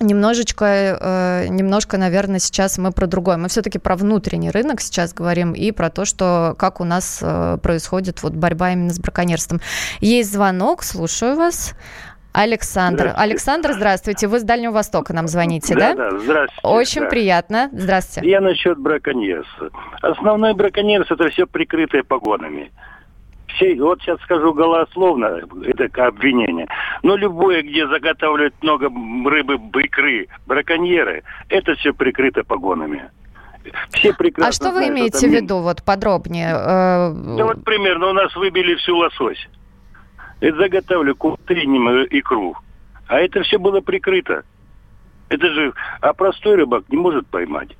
Немножечко, 0.00 0.64
э, 0.66 1.46
немножко, 1.48 1.96
наверное, 1.96 2.40
сейчас 2.40 2.76
мы 2.76 2.90
про 2.90 3.06
другое. 3.06 3.36
Мы 3.36 3.46
все-таки 3.46 3.78
про 3.78 3.94
внутренний 3.94 4.50
рынок 4.50 4.80
сейчас 4.80 5.14
говорим 5.14 5.52
и 5.52 5.70
про 5.70 5.90
то, 5.90 6.04
что 6.04 6.56
как 6.58 6.80
у 6.80 6.84
нас 6.84 7.20
э, 7.22 7.58
происходит 7.62 8.20
вот 8.24 8.32
борьба 8.32 8.72
именно 8.72 8.90
с 8.90 8.98
браконьерством. 8.98 9.60
Есть 10.00 10.32
звонок, 10.32 10.82
слушаю 10.82 11.36
вас. 11.36 11.76
Александр. 12.32 13.10
Здравствуйте. 13.10 13.30
Александр, 13.30 13.72
здравствуйте. 13.74 14.26
Вы 14.26 14.40
с 14.40 14.42
Дальнего 14.42 14.72
Востока 14.72 15.12
нам 15.12 15.28
звоните, 15.28 15.74
да? 15.76 15.94
Да, 15.94 16.10
да, 16.10 16.18
здравствуйте. 16.18 16.66
Очень 16.66 17.02
да. 17.02 17.08
приятно. 17.08 17.70
Здравствуйте. 17.72 18.28
Я 18.28 18.40
насчет 18.40 18.78
браконьерства. 18.78 19.70
Основной 20.00 20.54
браконьерство– 20.54 21.14
это 21.20 21.28
все 21.28 21.46
прикрытое 21.46 22.02
погонами 22.02 22.72
все, 23.54 23.74
вот 23.80 24.00
сейчас 24.00 24.20
скажу 24.20 24.52
голословно, 24.52 25.40
это 25.64 26.06
обвинение, 26.06 26.68
но 27.02 27.16
любое, 27.16 27.62
где 27.62 27.86
заготавливают 27.86 28.54
много 28.62 28.86
рыбы, 28.86 29.58
икры, 29.82 30.28
браконьеры, 30.46 31.22
это 31.48 31.74
все 31.74 31.92
прикрыто 31.92 32.44
погонами. 32.44 33.10
Все 33.90 34.12
прекрасно 34.12 34.48
А 34.48 34.52
что 34.52 34.70
вы 34.70 34.84
знают, 34.84 34.92
имеете 34.92 35.28
в 35.28 35.30
виду, 35.30 35.58
вот 35.58 35.84
подробнее? 35.84 36.52
Э, 36.52 37.12
ну 37.12 37.44
вот 37.44 37.64
примерно 37.64 38.08
у 38.08 38.12
нас 38.12 38.34
выбили 38.34 38.74
всю 38.74 38.96
лосось. 38.96 39.48
Это 40.40 40.56
заготавливали 40.56 41.12
кутринем 41.12 41.88
икру. 42.10 42.56
А 43.06 43.20
это 43.20 43.42
все 43.42 43.58
было 43.58 43.80
прикрыто. 43.80 44.42
Это 45.28 45.46
же, 45.50 45.72
а 46.00 46.12
простой 46.12 46.56
рыбак 46.56 46.84
не 46.88 46.96
может 46.96 47.26
поймать. 47.28 47.76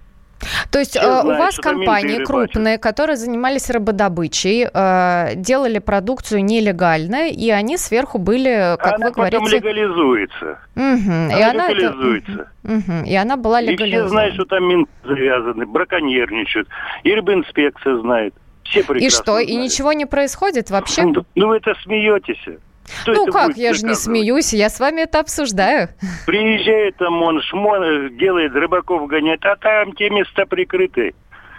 То 0.70 0.78
есть 0.78 0.96
э, 0.96 1.22
у 1.22 1.28
вас 1.28 1.56
компании 1.56 2.24
крупные, 2.24 2.78
которые 2.78 3.16
занимались 3.16 3.70
рыбодобычей, 3.70 4.66
э, 4.72 5.34
делали 5.36 5.78
продукцию 5.78 6.44
нелегально, 6.44 7.28
и 7.28 7.50
они 7.50 7.76
сверху 7.76 8.18
были, 8.18 8.76
как 8.78 8.94
она 8.94 9.06
вы 9.06 9.12
говорите... 9.12 9.38
Она 9.38 9.48
легализуется. 9.48 10.58
Угу. 10.76 11.12
Она 11.12 11.38
и 11.38 11.42
она 11.42 11.68
легализуется. 11.68 12.48
Это... 12.64 12.72
Угу. 12.74 13.06
И 13.06 13.14
она 13.14 13.36
была 13.36 13.60
легализована. 13.60 14.04
И 14.04 14.06
все 14.06 14.08
знают, 14.08 14.34
что 14.34 14.44
там 14.44 14.68
мин 14.68 14.86
завязаны, 15.04 15.66
браконьерничают. 15.66 16.68
И 17.02 17.14
рыбинспекция 17.14 17.98
знает. 17.98 18.34
Все 18.64 18.80
прекрасно 18.80 19.06
И 19.06 19.10
что, 19.10 19.32
знают. 19.32 19.50
и 19.50 19.56
ничего 19.56 19.92
не 19.92 20.06
происходит 20.06 20.70
вообще? 20.70 21.02
Ну, 21.02 21.24
ну 21.34 21.48
вы 21.48 21.56
это 21.56 21.74
смеетесь. 21.82 22.58
Что 23.02 23.12
ну 23.12 23.26
как, 23.26 23.56
я 23.56 23.74
же 23.74 23.84
не 23.86 23.94
смеюсь, 23.94 24.52
я 24.52 24.68
с 24.68 24.80
вами 24.80 25.02
это 25.02 25.20
обсуждаю. 25.20 25.88
Приезжает 26.26 26.96
там 26.96 27.22
он, 27.22 27.40
шмон, 27.42 28.16
делает 28.16 28.52
рыбаков 28.54 29.06
гонять, 29.06 29.40
а 29.44 29.56
там 29.56 29.92
те 29.94 30.10
места 30.10 30.46
прикрыты, 30.46 31.14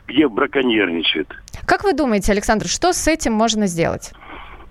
где 0.07 0.27
браконьерничают. 0.27 1.33
Как 1.65 1.83
вы 1.83 1.93
думаете, 1.93 2.31
Александр, 2.31 2.67
что 2.67 2.93
с 2.93 3.07
этим 3.07 3.33
можно 3.33 3.67
сделать? 3.67 4.11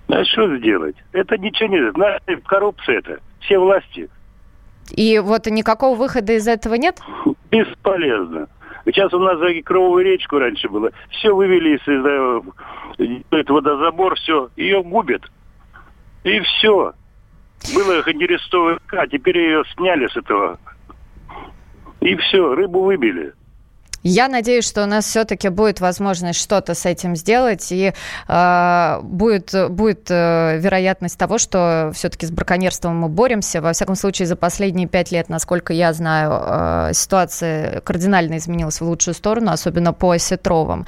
А 0.07 0.23
что 0.25 0.57
сделать? 0.57 0.95
Это 1.11 1.37
ничего 1.37 1.69
не... 1.69 1.91
Знаете, 1.91 2.37
коррупция 2.45 2.99
это. 2.99 3.19
Все 3.41 3.57
власти. 3.57 4.09
И 4.91 5.19
вот 5.19 5.47
никакого 5.47 5.97
выхода 5.97 6.33
из 6.33 6.47
этого 6.47 6.75
нет? 6.75 6.99
Бесполезно. 7.49 8.47
Сейчас 8.85 9.13
у 9.13 9.19
нас 9.19 9.39
за 9.39 9.61
Кровую 9.63 10.03
речку 10.03 10.39
раньше 10.39 10.67
было. 10.67 10.91
Все 11.09 11.33
вывели 11.33 11.77
из 11.77 11.87
э, 12.99 13.43
водозабор, 13.47 14.15
все. 14.15 14.49
Ее 14.57 14.83
губят. 14.83 15.23
И 16.23 16.39
все. 16.39 16.93
Было 17.73 18.01
Хандерестовый 18.03 18.77
а 18.91 19.07
теперь 19.07 19.37
ее 19.37 19.63
сняли 19.73 20.07
с 20.07 20.17
этого. 20.17 20.59
И 22.01 22.15
все, 22.15 22.53
рыбу 22.55 22.83
выбили. 22.83 23.33
Я 24.03 24.27
надеюсь, 24.27 24.67
что 24.67 24.83
у 24.83 24.85
нас 24.85 25.05
все-таки 25.05 25.47
будет 25.47 25.79
возможность 25.79 26.39
что-то 26.39 26.75
с 26.75 26.85
этим 26.85 27.15
сделать, 27.15 27.71
и 27.71 27.93
э, 28.27 28.99
будет, 29.01 29.53
будет 29.69 30.07
э, 30.09 30.57
вероятность 30.59 31.17
того, 31.17 31.37
что 31.37 31.91
все-таки 31.95 32.25
с 32.25 32.31
браконьерством 32.31 32.97
мы 32.97 33.07
боремся. 33.07 33.61
Во 33.61 33.71
всяком 33.71 33.95
случае, 33.95 34.27
за 34.27 34.35
последние 34.35 34.89
пять 34.89 35.11
лет, 35.11 35.29
насколько 35.29 35.71
я 35.71 35.93
знаю, 35.93 36.89
э, 36.89 36.91
ситуация 36.93 37.79
кардинально 37.81 38.37
изменилась 38.37 38.81
в 38.81 38.83
лучшую 38.83 39.13
сторону, 39.13 39.51
особенно 39.51 39.93
по 39.93 40.11
осетровым. 40.11 40.85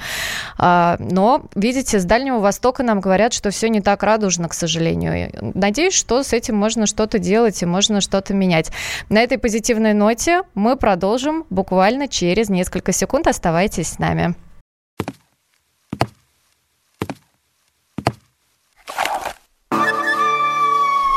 Э, 0.58 0.96
но, 0.98 1.46
видите, 1.54 1.98
с 1.98 2.04
Дальнего 2.04 2.38
Востока 2.38 2.82
нам 2.82 3.00
говорят, 3.00 3.32
что 3.32 3.50
все 3.50 3.70
не 3.70 3.80
так 3.80 4.02
радужно, 4.02 4.48
к 4.48 4.54
сожалению. 4.54 5.30
Надеюсь, 5.54 5.94
что 5.94 6.22
с 6.22 6.34
этим 6.34 6.56
можно 6.56 6.86
что-то 6.86 7.18
делать 7.18 7.62
и 7.62 7.66
можно 7.66 8.02
что-то 8.02 8.34
менять. 8.34 8.70
На 9.08 9.22
этой 9.22 9.38
позитивной 9.38 9.94
ноте 9.94 10.42
мы 10.54 10.76
продолжим 10.76 11.46
буквально 11.48 12.08
через 12.08 12.50
несколько 12.50 12.92
секунд 12.92 13.05
секунд. 13.06 13.28
Оставайтесь 13.28 13.92
с 13.92 13.98
нами. 13.98 14.34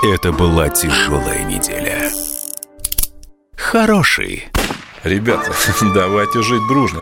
Это 0.03 0.31
была 0.31 0.69
тяжелая 0.69 1.43
неделя. 1.43 2.09
Хороший. 3.55 4.47
Ребята, 5.03 5.51
давайте 5.93 6.41
жить 6.41 6.65
дружно. 6.69 7.01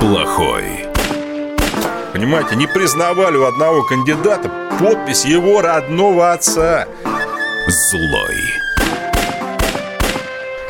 Плохой. 0.00 0.86
Понимаете, 2.12 2.56
не 2.56 2.66
признавали 2.66 3.36
у 3.36 3.44
одного 3.44 3.82
кандидата 3.82 4.48
подпись 4.78 5.24
его 5.24 5.60
родного 5.60 6.32
отца. 6.32 6.86
Злой. 7.68 8.63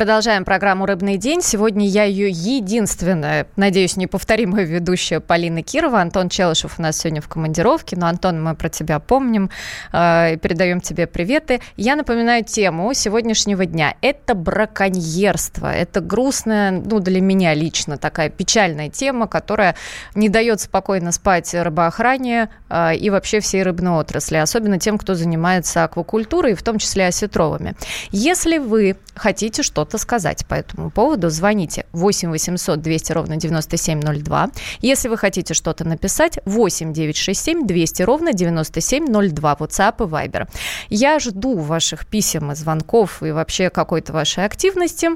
Продолжаем 0.00 0.46
программу 0.46 0.86
«Рыбный 0.86 1.18
день». 1.18 1.42
Сегодня 1.42 1.86
я 1.86 2.04
ее 2.04 2.30
единственная, 2.30 3.46
надеюсь, 3.56 3.98
неповторимая 3.98 4.64
ведущая 4.64 5.20
Полина 5.20 5.62
Кирова. 5.62 6.00
Антон 6.00 6.30
Челышев 6.30 6.78
у 6.78 6.82
нас 6.82 6.96
сегодня 6.96 7.20
в 7.20 7.28
командировке. 7.28 7.96
Но, 7.96 8.06
Антон, 8.06 8.42
мы 8.42 8.54
про 8.54 8.70
тебя 8.70 8.98
помним 8.98 9.50
э, 9.92 10.32
и 10.32 10.36
передаем 10.38 10.80
тебе 10.80 11.06
приветы. 11.06 11.60
Я 11.76 11.96
напоминаю 11.96 12.42
тему 12.46 12.94
сегодняшнего 12.94 13.66
дня. 13.66 13.94
Это 14.00 14.34
браконьерство. 14.34 15.70
Это 15.70 16.00
грустная, 16.00 16.70
ну, 16.70 17.00
для 17.00 17.20
меня 17.20 17.52
лично 17.52 17.98
такая 17.98 18.30
печальная 18.30 18.88
тема, 18.88 19.26
которая 19.26 19.76
не 20.14 20.30
дает 20.30 20.62
спокойно 20.62 21.12
спать 21.12 21.52
рыбоохране 21.52 22.48
э, 22.70 22.96
и 22.96 23.10
вообще 23.10 23.40
всей 23.40 23.62
рыбной 23.62 24.00
отрасли, 24.00 24.36
особенно 24.36 24.78
тем, 24.78 24.96
кто 24.96 25.14
занимается 25.14 25.84
аквакультурой, 25.84 26.54
в 26.54 26.62
том 26.62 26.78
числе 26.78 27.06
осетровыми. 27.06 27.74
Если 28.12 28.56
вы 28.56 28.96
хотите 29.14 29.62
что-то 29.62 29.89
что-то 29.90 29.98
сказать 29.98 30.46
по 30.46 30.54
этому 30.54 30.90
поводу, 30.90 31.30
звоните 31.30 31.84
8 31.92 32.30
800 32.30 32.80
200 32.80 33.12
ровно 33.12 33.36
9702. 33.36 34.50
Если 34.82 35.08
вы 35.08 35.16
хотите 35.16 35.52
что-то 35.52 35.84
написать, 35.84 36.38
8 36.44 36.92
967 36.92 37.66
200 37.66 38.02
ровно 38.02 38.32
9702, 38.32 39.56
WhatsApp 39.58 39.94
и 39.98 40.08
Viber. 40.08 40.48
Я 40.90 41.18
жду 41.18 41.58
ваших 41.58 42.06
писем 42.06 42.52
и 42.52 42.54
звонков 42.54 43.22
и 43.24 43.32
вообще 43.32 43.68
какой-то 43.68 44.12
вашей 44.12 44.44
активности. 44.44 45.08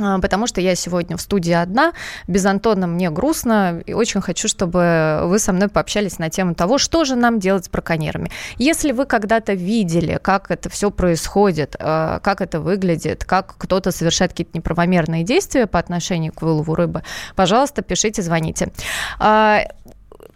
А, 0.00 0.18
потому 0.18 0.46
что 0.46 0.60
я 0.60 0.74
сегодня 0.74 1.16
в 1.16 1.20
студии 1.20 1.52
одна, 1.52 1.92
без 2.26 2.44
Антона 2.46 2.86
мне 2.86 3.10
грустно, 3.10 3.82
и 3.86 3.92
очень 3.92 4.20
хочу, 4.20 4.48
чтобы 4.48 5.20
вы 5.24 5.38
со 5.38 5.52
мной 5.52 5.68
пообщались 5.68 6.18
на 6.18 6.30
тему 6.30 6.54
того, 6.54 6.78
что 6.78 7.04
же 7.04 7.14
нам 7.14 7.38
делать 7.38 7.66
с 7.66 7.68
браконьерами. 7.68 8.30
Если 8.56 8.92
вы 8.92 9.06
когда-то 9.06 9.52
видели, 9.52 10.18
как 10.20 10.50
это 10.50 10.68
все 10.68 10.90
происходит, 10.90 11.76
а, 11.78 12.18
как 12.20 12.40
это 12.40 12.60
выглядит, 12.60 13.24
как 13.24 13.54
кто-то 13.56 13.92
совершает 13.92 14.32
какие-то 14.32 14.58
неправомерные 14.58 15.22
действия 15.22 15.66
по 15.66 15.78
отношению 15.78 16.32
к 16.32 16.42
вылову 16.42 16.74
рыбы, 16.74 17.02
пожалуйста, 17.36 17.82
пишите, 17.82 18.22
звоните. 18.22 18.72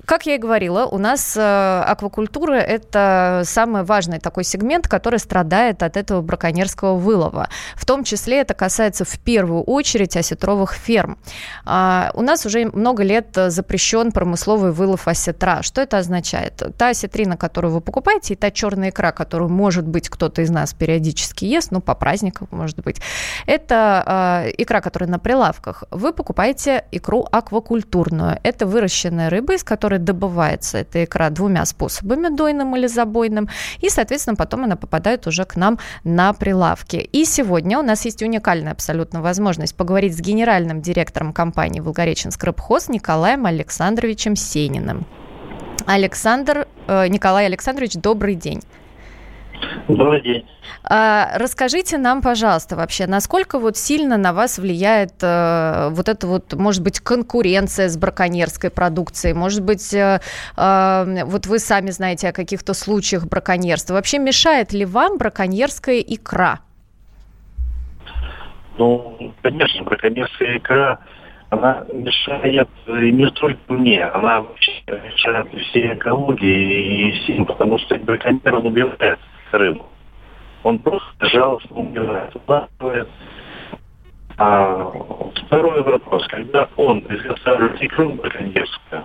А, 0.08 0.18
как 0.18 0.26
я 0.26 0.34
и 0.34 0.38
говорила, 0.38 0.86
у 0.86 0.98
нас 0.98 1.36
э, 1.36 1.82
аквакультура– 1.86 2.54
это 2.54 3.42
самый 3.44 3.82
важный 3.82 4.18
такой 4.18 4.44
сегмент, 4.44 4.88
который 4.88 5.18
страдает 5.18 5.82
от 5.82 5.96
этого 5.96 6.22
браконьерского 6.22 6.96
вылова. 6.96 7.48
В 7.74 7.84
том 7.84 8.04
числе 8.04 8.40
это 8.40 8.54
касается 8.54 9.04
в 9.04 9.18
первую 9.18 9.62
очередь 9.62 10.16
осетровых 10.16 10.72
ферм. 10.74 11.18
А, 11.64 12.10
у 12.14 12.22
нас 12.22 12.46
уже 12.46 12.70
много 12.72 13.02
лет 13.02 13.26
запрещен 13.48 14.12
промысловый 14.12 14.72
вылов 14.72 15.08
осетра. 15.08 15.62
Что 15.62 15.82
это 15.82 15.98
означает? 15.98 16.62
Та 16.78 16.88
осетрина, 16.88 17.36
которую 17.36 17.74
вы 17.74 17.80
покупаете, 17.80 18.34
и 18.34 18.36
та 18.36 18.50
черная 18.50 18.90
икра, 18.90 19.12
которую, 19.12 19.50
может 19.50 19.86
быть, 19.86 20.08
кто-то 20.08 20.42
из 20.42 20.50
нас 20.50 20.72
периодически 20.74 21.44
ест, 21.44 21.70
ну, 21.70 21.80
по 21.80 21.94
праздникам, 21.94 22.48
может 22.50 22.80
быть, 22.82 23.00
это 23.46 24.44
э, 24.46 24.52
икра, 24.56 24.80
которая 24.80 25.10
на 25.10 25.18
прилавках. 25.18 25.84
Вы 25.90 26.12
покупаете 26.12 26.84
икру 26.92 27.26
аквакультурную. 27.30 28.38
Это 28.42 28.66
выращенная 28.66 29.30
рыба, 29.30 29.54
из 29.54 29.64
которой 29.64 29.97
добывается 29.98 30.78
эта 30.78 31.04
икра 31.04 31.30
двумя 31.30 31.64
способами, 31.64 32.34
дойным 32.34 32.76
или 32.76 32.86
забойным, 32.86 33.48
и, 33.80 33.88
соответственно, 33.88 34.36
потом 34.36 34.64
она 34.64 34.76
попадает 34.76 35.26
уже 35.26 35.44
к 35.44 35.56
нам 35.56 35.78
на 36.04 36.32
прилавки. 36.32 36.96
И 36.96 37.24
сегодня 37.24 37.78
у 37.78 37.82
нас 37.82 38.04
есть 38.04 38.22
уникальная 38.22 38.72
абсолютно 38.72 39.22
возможность 39.22 39.74
поговорить 39.74 40.16
с 40.16 40.20
генеральным 40.20 40.80
директором 40.80 41.32
компании 41.32 41.80
«Волгореченск 41.80 42.42
Рыбхоз» 42.44 42.88
Николаем 42.88 43.46
Александровичем 43.46 44.36
Сениным. 44.36 45.06
Александр, 45.86 46.68
э, 46.86 47.08
Николай 47.08 47.46
Александрович, 47.46 47.94
добрый 47.94 48.34
день. 48.34 48.62
Добрый 49.88 50.20
день. 50.20 50.46
А, 50.84 51.30
расскажите 51.36 51.98
нам, 51.98 52.22
пожалуйста, 52.22 52.76
вообще, 52.76 53.06
насколько 53.06 53.58
вот 53.58 53.76
сильно 53.76 54.16
на 54.16 54.32
вас 54.32 54.58
влияет 54.58 55.14
э, 55.22 55.88
вот 55.90 56.08
эта 56.08 56.26
вот, 56.26 56.52
может 56.54 56.82
быть, 56.82 57.00
конкуренция 57.00 57.88
с 57.88 57.96
браконьерской 57.96 58.70
продукцией, 58.70 59.34
может 59.34 59.62
быть, 59.62 59.92
э, 59.94 60.20
э, 60.56 61.24
вот 61.24 61.46
вы 61.46 61.58
сами 61.58 61.90
знаете 61.90 62.28
о 62.28 62.32
каких-то 62.32 62.74
случаях 62.74 63.26
браконьерства. 63.26 63.94
Вообще 63.94 64.18
мешает 64.18 64.72
ли 64.72 64.84
вам 64.84 65.18
браконьерская 65.18 66.00
икра? 66.00 66.60
Ну, 68.76 69.34
конечно, 69.42 69.84
браконьерская 69.84 70.58
икра, 70.58 70.98
она 71.50 71.84
мешает 71.92 72.68
не 72.86 73.30
только 73.30 73.72
мне, 73.72 74.04
она 74.04 74.42
вообще 74.42 74.72
мешает 74.86 75.48
всей 75.70 75.94
экологии 75.94 77.08
и 77.08 77.12
всем, 77.20 77.46
потому 77.46 77.78
что 77.78 77.96
браконьер 77.96 78.54
он 78.54 78.66
убивает 78.66 79.18
рыбу. 79.52 79.86
Он 80.62 80.78
просто 80.78 81.26
жалостно 81.26 81.76
умирает. 81.76 82.34
А 84.36 84.92
второй 85.46 85.82
вопрос. 85.82 86.26
Когда 86.28 86.68
он 86.76 87.04
изготавливает 87.08 87.82
икру 87.82 88.10
браконьерскую, 88.10 89.04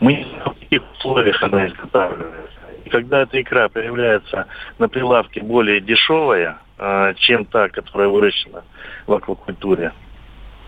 мы 0.00 0.14
не 0.14 0.24
знаем, 0.24 0.50
в 0.50 0.58
каких 0.60 0.82
условиях 0.92 1.42
она 1.42 1.66
изготавливается. 1.66 2.58
И 2.84 2.90
когда 2.90 3.22
эта 3.22 3.40
икра 3.40 3.68
появляется 3.68 4.46
на 4.78 4.88
прилавке 4.88 5.42
более 5.42 5.80
дешевая, 5.80 6.58
а, 6.78 7.14
чем 7.14 7.44
та, 7.44 7.68
которая 7.68 8.08
выращена 8.08 8.64
в 9.06 9.12
аквакультуре, 9.12 9.92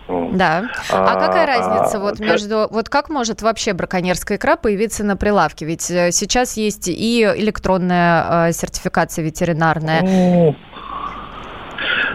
Да. 0.07 0.69
А, 0.91 1.13
а 1.13 1.27
какая 1.27 1.45
разница 1.45 1.99
вот 1.99 2.19
между... 2.19 2.67
Вот 2.69 2.89
как 2.89 3.09
может 3.09 3.41
вообще 3.41 3.73
браконьерская 3.73 4.37
икра 4.37 4.55
появиться 4.55 5.03
на 5.03 5.15
прилавке? 5.15 5.65
Ведь 5.65 5.89
э, 5.89 6.11
сейчас 6.11 6.57
есть 6.57 6.87
и 6.87 7.23
электронная 7.23 8.49
э, 8.49 8.51
сертификация 8.51 9.23
ветеринарная. 9.23 10.01
Ну, 10.01 10.55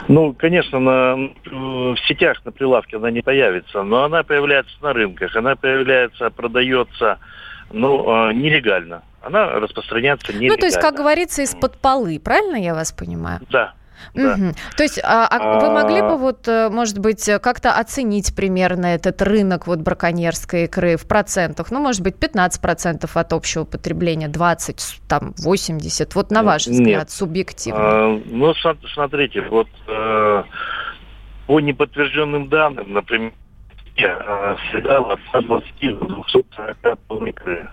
ну, 0.08 0.34
конечно, 0.34 0.78
на, 0.78 1.16
в 1.44 1.96
сетях 2.06 2.44
на 2.44 2.52
прилавке 2.52 2.96
она 2.96 3.10
не 3.10 3.22
появится, 3.22 3.82
но 3.82 4.04
она 4.04 4.22
появляется 4.22 4.74
на 4.80 4.92
рынках, 4.92 5.34
она 5.34 5.56
появляется, 5.56 6.30
продается, 6.30 7.18
ну, 7.72 8.28
э, 8.28 8.32
нелегально. 8.32 9.02
Она 9.22 9.48
распространяется 9.58 10.32
нелегально. 10.32 10.54
Ну, 10.54 10.60
то 10.60 10.66
есть, 10.66 10.80
как 10.80 10.94
говорится, 10.94 11.42
из-под 11.42 11.78
полы, 11.78 12.20
правильно 12.20 12.56
я 12.56 12.74
вас 12.74 12.92
понимаю? 12.92 13.40
Да, 13.50 13.74
да. 14.14 14.34
Угу. 14.34 14.54
То 14.76 14.82
есть, 14.82 15.00
а, 15.02 15.26
а 15.26 15.60
вы 15.60 15.70
могли 15.70 16.00
бы 16.00 16.16
вот, 16.16 16.46
э, 16.48 16.68
может 16.70 16.98
быть, 16.98 17.28
как-то 17.42 17.72
оценить 17.72 18.34
примерно 18.34 18.86
этот 18.86 19.20
рынок 19.22 19.66
вот 19.66 19.80
браконьерской 19.80 20.64
икры 20.64 20.96
в 20.96 21.06
процентах? 21.06 21.70
Ну, 21.70 21.80
может 21.80 22.02
быть, 22.02 22.16
15% 22.16 23.10
от 23.14 23.32
общего 23.32 23.64
потребления, 23.64 24.28
20, 24.28 25.00
там, 25.08 25.34
80. 25.38 26.14
Вот 26.14 26.30
на 26.30 26.42
ваш 26.42 26.66
взгляд, 26.66 27.02
Нет. 27.02 27.10
субъективно. 27.10 27.80
А, 27.80 28.20
ну, 28.26 28.54
смотрите, 28.94 29.42
вот 29.42 29.68
э, 29.88 30.42
по 31.46 31.60
неподтвержденным 31.60 32.48
данным, 32.48 32.92
например, 32.92 33.32
э, 33.96 34.56
съедал 34.70 35.10
от 35.10 35.20
120 35.28 35.98
до 35.98 36.06
240 36.06 36.98
тонн 37.08 37.26
икры. 37.26 37.68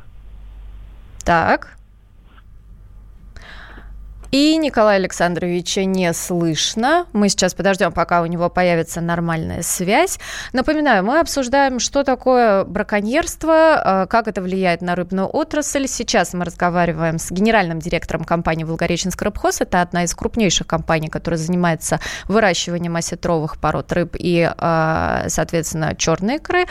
Так. 1.26 1.78
И 4.34 4.58
Николая 4.58 4.96
Александровича 4.96 5.86
не 5.86 6.12
слышно. 6.12 7.06
Мы 7.14 7.30
сейчас 7.30 7.54
подождем, 7.54 7.92
пока 7.92 8.24
у 8.24 8.26
него 8.26 8.50
появится 8.50 9.00
нормальная 9.00 9.62
связь. 9.62 10.20
Напоминаю, 10.54 11.04
мы 11.04 11.20
обсуждаем, 11.20 11.78
что 11.78 12.04
такое 12.04 12.64
браконьерство, 12.64 14.04
э, 14.04 14.08
как 14.08 14.28
это 14.28 14.42
влияет 14.42 14.82
на 14.82 14.96
рыбную 14.96 15.28
отрасль. 15.28 15.88
Сейчас 15.88 16.34
мы 16.34 16.46
разговариваем 16.46 17.20
с 17.20 17.30
генеральным 17.30 17.78
директором 17.78 18.24
компании 18.24 18.64
«Волгореченск 18.64 19.22
рыбхоз». 19.22 19.62
Это 19.62 19.84
одна 19.84 20.04
из 20.04 20.16
крупнейших 20.16 20.66
компаний, 20.66 21.10
которая 21.10 21.38
занимается 21.38 22.00
выращиванием 22.28 22.96
осетровых 22.96 23.60
пород 23.60 23.92
рыб 23.92 24.16
и, 24.18 24.52
э, 24.52 25.26
соответственно, 25.28 25.94
черной 25.96 26.38
икры, 26.38 26.66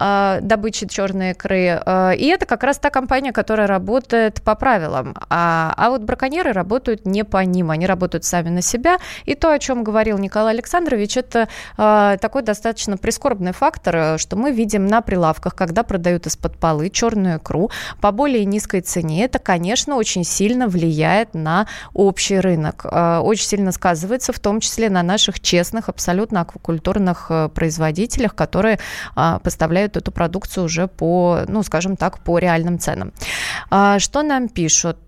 э, 0.00 0.38
добычей 0.40 0.88
черной 0.88 1.32
икры. 1.32 1.78
И 2.16 2.26
это 2.26 2.46
как 2.46 2.62
раз 2.62 2.78
та 2.78 2.88
компания, 2.88 3.32
которая 3.32 3.66
работает 3.66 4.40
по 4.40 4.54
правилам. 4.54 5.14
А, 5.28 5.74
а 5.76 5.90
вот 5.90 6.00
браконьеры 6.00 6.52
работают 6.52 7.01
работают 7.02 7.06
не 7.06 7.24
по 7.24 7.44
ним, 7.44 7.70
они 7.70 7.86
работают 7.86 8.24
сами 8.24 8.50
на 8.50 8.62
себя. 8.62 8.98
И 9.26 9.34
то, 9.34 9.52
о 9.52 9.58
чем 9.58 9.84
говорил 9.84 10.18
Николай 10.18 10.54
Александрович, 10.54 11.16
это 11.16 11.48
э, 11.78 12.16
такой 12.20 12.42
достаточно 12.42 12.96
прискорбный 12.96 13.52
фактор, 13.52 13.96
э, 13.96 14.18
что 14.18 14.36
мы 14.36 14.52
видим 14.52 14.86
на 14.86 15.00
прилавках, 15.00 15.54
когда 15.54 15.82
продают 15.82 16.26
из-под 16.26 16.58
полы 16.58 16.90
черную 16.90 17.36
икру 17.36 17.70
по 18.00 18.12
более 18.12 18.44
низкой 18.44 18.80
цене. 18.80 19.24
Это, 19.24 19.38
конечно, 19.38 19.96
очень 19.96 20.24
сильно 20.24 20.68
влияет 20.68 21.34
на 21.34 21.66
общий 21.94 22.40
рынок. 22.40 22.84
Э, 22.84 23.18
очень 23.18 23.46
сильно 23.46 23.72
сказывается 23.72 24.32
в 24.32 24.38
том 24.38 24.60
числе 24.60 24.90
на 24.90 25.02
наших 25.02 25.40
честных, 25.40 25.88
абсолютно 25.88 26.40
аквакультурных 26.40 27.26
э, 27.30 27.48
производителях, 27.48 28.34
которые 28.34 28.78
э, 29.16 29.38
поставляют 29.42 29.96
эту 29.96 30.12
продукцию 30.12 30.64
уже 30.64 30.86
по, 30.86 31.40
ну, 31.48 31.62
скажем 31.62 31.96
так, 31.96 32.18
по 32.18 32.38
реальным 32.38 32.78
ценам. 32.78 33.12
Что 33.98 34.22
нам 34.22 34.48
пишут? 34.48 34.98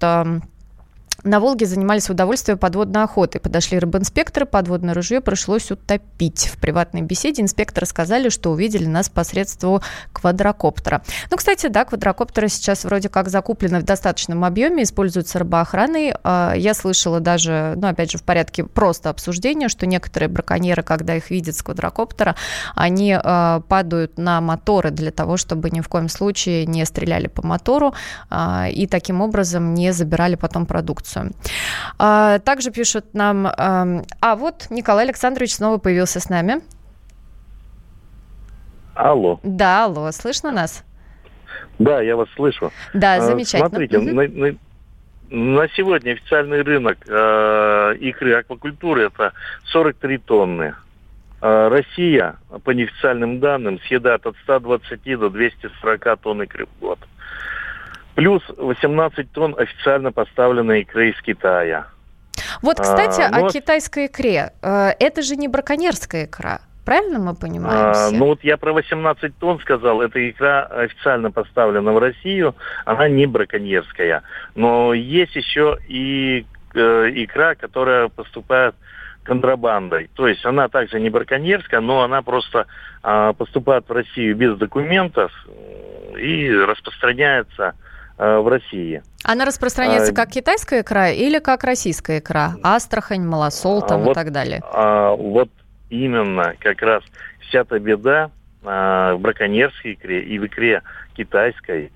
На 1.25 1.40
Волге 1.40 1.64
занимались 1.64 2.09
в 2.09 2.11
удовольствие 2.11 2.59
подводной 2.59 3.04
охотой. 3.04 3.40
Подошли 3.40 3.78
рыбинспекторы, 3.78 4.45
подводное 4.45 4.93
ружье 4.93 5.23
пришлось 5.23 5.71
утопить. 5.71 6.50
В 6.52 6.59
приватной 6.59 7.00
беседе 7.00 7.40
инспекторы 7.40 7.87
сказали, 7.87 8.28
что 8.28 8.50
увидели 8.50 8.85
нас 8.85 9.09
посредством 9.09 9.81
квадрокоптера. 10.12 11.03
Ну, 11.31 11.38
кстати, 11.38 11.68
да, 11.68 11.87
квадрокоптеры 11.87 12.51
сейчас 12.51 12.85
вроде 12.85 13.09
как 13.09 13.31
закуплены 13.31 13.81
в 13.81 13.85
достаточном 13.85 14.44
объеме, 14.44 14.83
используются 14.83 15.38
рыбоохраной. 15.38 16.14
А, 16.22 16.53
я 16.55 16.75
слышала 16.75 17.20
даже, 17.20 17.72
ну, 17.77 17.88
опять 17.88 18.12
же, 18.12 18.18
в 18.18 18.22
порядке 18.22 18.64
просто 18.64 19.09
обсуждения, 19.09 19.70
что 19.70 19.87
некоторые 19.87 20.29
браконьеры, 20.29 20.83
когда 20.83 21.16
их 21.16 21.31
видят 21.31 21.57
с 21.57 21.62
квадрокоптера, 21.62 22.37
они 22.75 23.16
а, 23.18 23.61
падают 23.61 24.18
на 24.18 24.42
моторы 24.42 24.90
для 24.90 25.11
того, 25.11 25.38
чтобы 25.38 25.70
ни 25.70 25.81
в 25.81 25.88
коем 25.88 26.11
случае 26.11 26.66
не 26.66 26.85
стреляли 26.85 27.29
по 27.29 27.40
мотору 27.40 27.94
а, 28.29 28.68
и 28.70 28.87
таким 28.87 29.22
образом 29.22 29.72
не 29.72 29.90
забирали 29.94 30.35
потом 30.35 30.66
продукцию 30.66 31.13
информацию. 31.22 31.33
А, 31.98 32.38
также 32.40 32.70
пишут 32.70 33.07
нам, 33.14 33.46
а 33.46 34.37
вот 34.37 34.66
Николай 34.70 35.05
Александрович 35.05 35.55
снова 35.55 35.79
появился 35.79 36.20
с 36.20 36.29
нами. 36.29 36.61
Алло. 38.94 39.40
Да, 39.42 39.85
алло, 39.85 40.11
слышно 40.12 40.53
нас? 40.53 40.85
Да, 41.79 42.00
я 42.00 42.16
вас 42.16 42.29
слышу. 42.37 42.70
Да, 42.92 43.14
а, 43.16 43.20
замечательно. 43.20 43.68
Смотрите, 43.68 43.98
угу. 43.98 44.11
на, 44.11 44.29
на, 44.29 44.57
на 45.31 45.68
сегодня 45.70 46.12
официальный 46.12 46.62
рынок 46.62 46.98
э, 47.09 47.96
икры 48.00 48.35
аквакультуры 48.35 49.07
это 49.07 49.33
43 49.64 50.18
тонны. 50.18 50.74
Э, 51.40 51.68
Россия, 51.68 52.37
по 52.62 52.70
неофициальным 52.70 53.40
данным, 53.40 53.81
съедает 53.81 54.24
от 54.27 54.37
120 54.44 55.18
до 55.18 55.29
240 55.31 56.20
тонн 56.20 56.42
икры 56.42 56.66
в 56.66 56.81
год. 56.81 57.00
Плюс 58.14 58.42
18 58.57 59.33
тонн 59.33 59.55
официально 59.59 60.12
поставленной 60.12 60.83
икры 60.83 61.11
из 61.11 61.20
Китая. 61.22 61.87
Вот, 62.62 62.81
кстати, 62.81 63.20
а, 63.20 63.31
ну, 63.31 63.46
о 63.46 63.50
китайской 63.50 64.07
икре. 64.07 64.53
Э, 64.62 64.90
это 64.98 65.22
же 65.22 65.37
не 65.37 65.48
браконьерская 65.48 66.27
икра. 66.27 66.61
Правильно 66.85 67.18
мы 67.18 67.35
понимаем? 67.35 67.92
А, 67.96 68.11
ну 68.11 68.27
вот 68.27 68.44
я 68.44 68.57
про 68.57 68.72
18 68.72 69.38
тонн 69.38 69.59
сказал, 69.61 70.03
эта 70.03 70.29
икра 70.29 70.64
официально 70.64 71.31
поставлена 71.31 71.92
в 71.92 71.98
Россию, 71.98 72.55
она 72.85 73.09
не 73.09 73.27
браконьерская. 73.27 74.22
Но 74.55 74.92
есть 74.92 75.35
еще 75.35 75.79
и 75.88 76.46
э, 76.74 77.11
икра, 77.14 77.55
которая 77.55 78.09
поступает 78.09 78.74
контрабандой. 79.22 80.11
То 80.14 80.29
есть 80.29 80.44
она 80.44 80.68
также 80.68 81.00
не 81.00 81.09
браконьерская, 81.09 81.81
но 81.81 82.03
она 82.03 82.20
просто 82.20 82.66
э, 83.03 83.33
поступает 83.37 83.88
в 83.88 83.92
Россию 83.92 84.37
без 84.37 84.57
документов 84.59 85.33
и 86.18 86.50
распространяется 86.50 87.74
в 88.16 88.48
России. 88.48 89.03
Она 89.24 89.46
распространяется 89.46 90.12
а, 90.12 90.14
как 90.14 90.31
китайская 90.31 90.83
икра 90.83 91.11
или 91.11 91.38
как 91.38 91.64
российская 91.64 92.18
икра? 92.18 92.57
Астрахань, 92.62 93.22
малосол 93.22 93.81
там 93.81 94.03
вот, 94.03 94.11
и 94.11 94.14
так 94.14 94.33
далее. 94.33 94.62
А, 94.70 95.16
вот 95.16 95.48
именно 95.88 96.55
как 96.61 96.83
раз 96.83 97.03
вся 97.40 97.61
эта 97.61 97.79
беда 97.79 98.31
а, 98.62 99.14
в 99.14 99.20
браконьерской 99.20 99.94
икре 99.94 100.22
и 100.22 100.38
в 100.38 100.46
икре 100.46 100.83
китайской, 101.16 101.90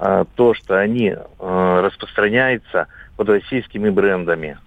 а, 0.00 0.24
то, 0.34 0.54
что 0.54 0.80
они 0.80 1.14
а, 1.38 1.82
распространяются 1.82 2.88
под 3.16 3.28
российскими 3.28 3.88
брендами. 3.88 4.58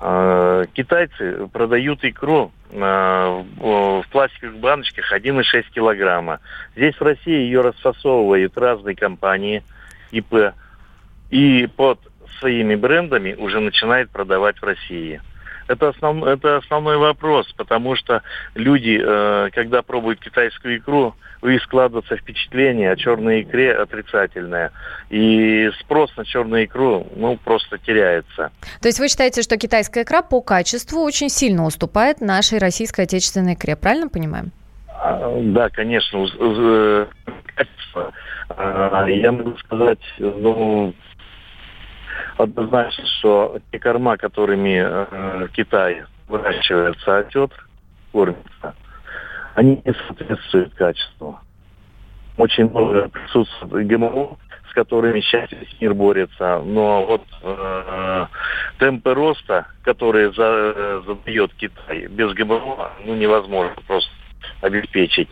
А, 0.00 0.64
китайцы 0.72 1.48
продают 1.52 2.02
икру 2.02 2.50
а, 2.72 3.44
в 3.58 4.04
пластиковых 4.10 4.56
баночках 4.56 5.12
1,6 5.12 5.66
килограмма. 5.74 6.40
Здесь 6.74 6.94
в 6.98 7.02
России 7.02 7.42
ее 7.42 7.60
расфасовывают 7.60 8.56
разные 8.56 8.96
компании– 8.96 9.62
ИП, 10.18 10.54
и 11.30 11.68
под 11.76 11.98
своими 12.38 12.74
брендами 12.74 13.34
уже 13.34 13.60
начинает 13.60 14.10
продавать 14.10 14.58
в 14.58 14.64
России. 14.64 15.20
Это, 15.66 15.88
основ, 15.88 16.24
это 16.24 16.58
основной 16.58 16.98
вопрос, 16.98 17.50
потому 17.56 17.96
что 17.96 18.22
люди, 18.54 19.00
э, 19.02 19.48
когда 19.52 19.80
пробуют 19.80 20.20
китайскую 20.20 20.76
икру, 20.76 21.14
у 21.40 21.48
них 21.48 21.62
складывается 21.62 22.16
впечатление 22.16 22.92
о 22.92 22.96
черной 22.96 23.42
икре 23.42 23.72
отрицательное. 23.72 24.72
И 25.08 25.70
спрос 25.80 26.14
на 26.16 26.24
черную 26.24 26.66
икру, 26.66 27.06
ну, 27.16 27.38
просто 27.42 27.78
теряется. 27.78 28.50
То 28.80 28.88
есть 28.88 28.98
вы 28.98 29.08
считаете, 29.08 29.42
что 29.42 29.56
китайская 29.56 30.02
икра 30.02 30.22
по 30.22 30.42
качеству 30.42 31.02
очень 31.02 31.30
сильно 31.30 31.64
уступает 31.64 32.20
нашей 32.20 32.58
российской 32.58 33.02
отечественной 33.02 33.54
икре, 33.54 33.76
правильно 33.76 34.08
понимаем? 34.08 34.52
А, 35.06 35.38
да, 35.38 35.68
конечно, 35.68 36.26
э, 36.38 37.06
качество 37.54 38.12
а, 38.48 39.06
я 39.06 39.32
могу 39.32 39.54
сказать, 39.58 40.00
ну, 40.16 40.94
однозначно, 42.38 43.04
что 43.18 43.58
те 43.70 43.78
корма, 43.78 44.16
которыми 44.16 44.78
э, 44.78 45.44
в 45.44 45.48
Китае 45.48 46.06
выращивается 46.26 47.18
отет, 47.18 47.50
кормится, 48.12 48.74
они 49.54 49.82
не 49.84 49.92
соответствуют 49.92 50.74
качеству. 50.74 51.38
Очень 52.38 52.70
много 52.70 53.10
присутствует 53.10 53.86
ГМО, 53.86 54.38
с 54.70 54.72
которыми 54.72 55.20
сейчас 55.20 55.52
весь 55.52 55.80
мир 55.82 55.92
борется. 55.92 56.62
Но 56.64 57.04
вот 57.04 57.24
э, 57.42 58.26
темпы 58.78 59.12
роста, 59.12 59.66
которые 59.82 60.32
за, 60.32 61.02
задает 61.06 61.52
Китай 61.56 62.06
без 62.06 62.32
ГМО, 62.32 62.90
ну 63.04 63.14
невозможно 63.14 63.76
просто 63.86 64.10
обеспечить. 64.60 65.28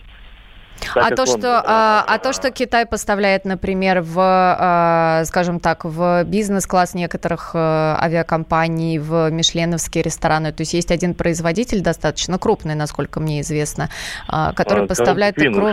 Так 0.94 1.12
а 1.12 1.14
то, 1.14 1.22
он, 1.22 1.28
что, 1.28 1.62
а, 1.64 2.04
а 2.06 2.18
то, 2.18 2.32
что 2.32 2.50
Китай 2.50 2.86
поставляет, 2.86 3.44
например, 3.44 4.00
в, 4.00 4.16
а, 4.18 5.22
скажем 5.24 5.60
так, 5.60 5.84
в 5.84 6.24
бизнес-класс 6.24 6.94
некоторых 6.94 7.52
а, 7.54 7.98
авиакомпаний, 8.00 8.98
в 8.98 9.30
мишленовские 9.30 10.02
рестораны, 10.02 10.52
то 10.52 10.62
есть 10.62 10.74
есть 10.74 10.90
один 10.90 11.14
производитель 11.14 11.80
достаточно 11.80 12.38
крупный, 12.38 12.74
насколько 12.74 13.20
мне 13.20 13.42
известно, 13.42 13.90
а, 14.28 14.52
который 14.52 14.84
а, 14.84 14.86
поставляет 14.86 15.38
икру. 15.38 15.72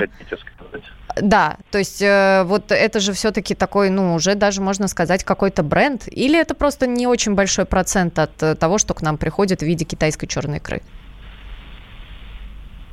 Да, 1.19 1.57
то 1.71 1.79
есть 1.79 2.01
э, 2.01 2.43
вот 2.45 2.71
это 2.71 2.99
же 2.99 3.13
все-таки 3.13 3.55
такой, 3.55 3.89
ну, 3.89 4.13
уже 4.13 4.35
даже 4.35 4.61
можно 4.61 4.87
сказать, 4.87 5.23
какой-то 5.23 5.63
бренд, 5.63 6.03
или 6.07 6.39
это 6.39 6.53
просто 6.53 6.85
не 6.85 7.07
очень 7.07 7.33
большой 7.33 7.65
процент 7.65 8.19
от 8.19 8.41
э, 8.43 8.55
того, 8.55 8.77
что 8.77 8.93
к 8.93 9.01
нам 9.01 9.17
приходит 9.17 9.61
в 9.61 9.65
виде 9.65 9.85
китайской 9.85 10.27
черной 10.27 10.57
икры? 10.57 10.81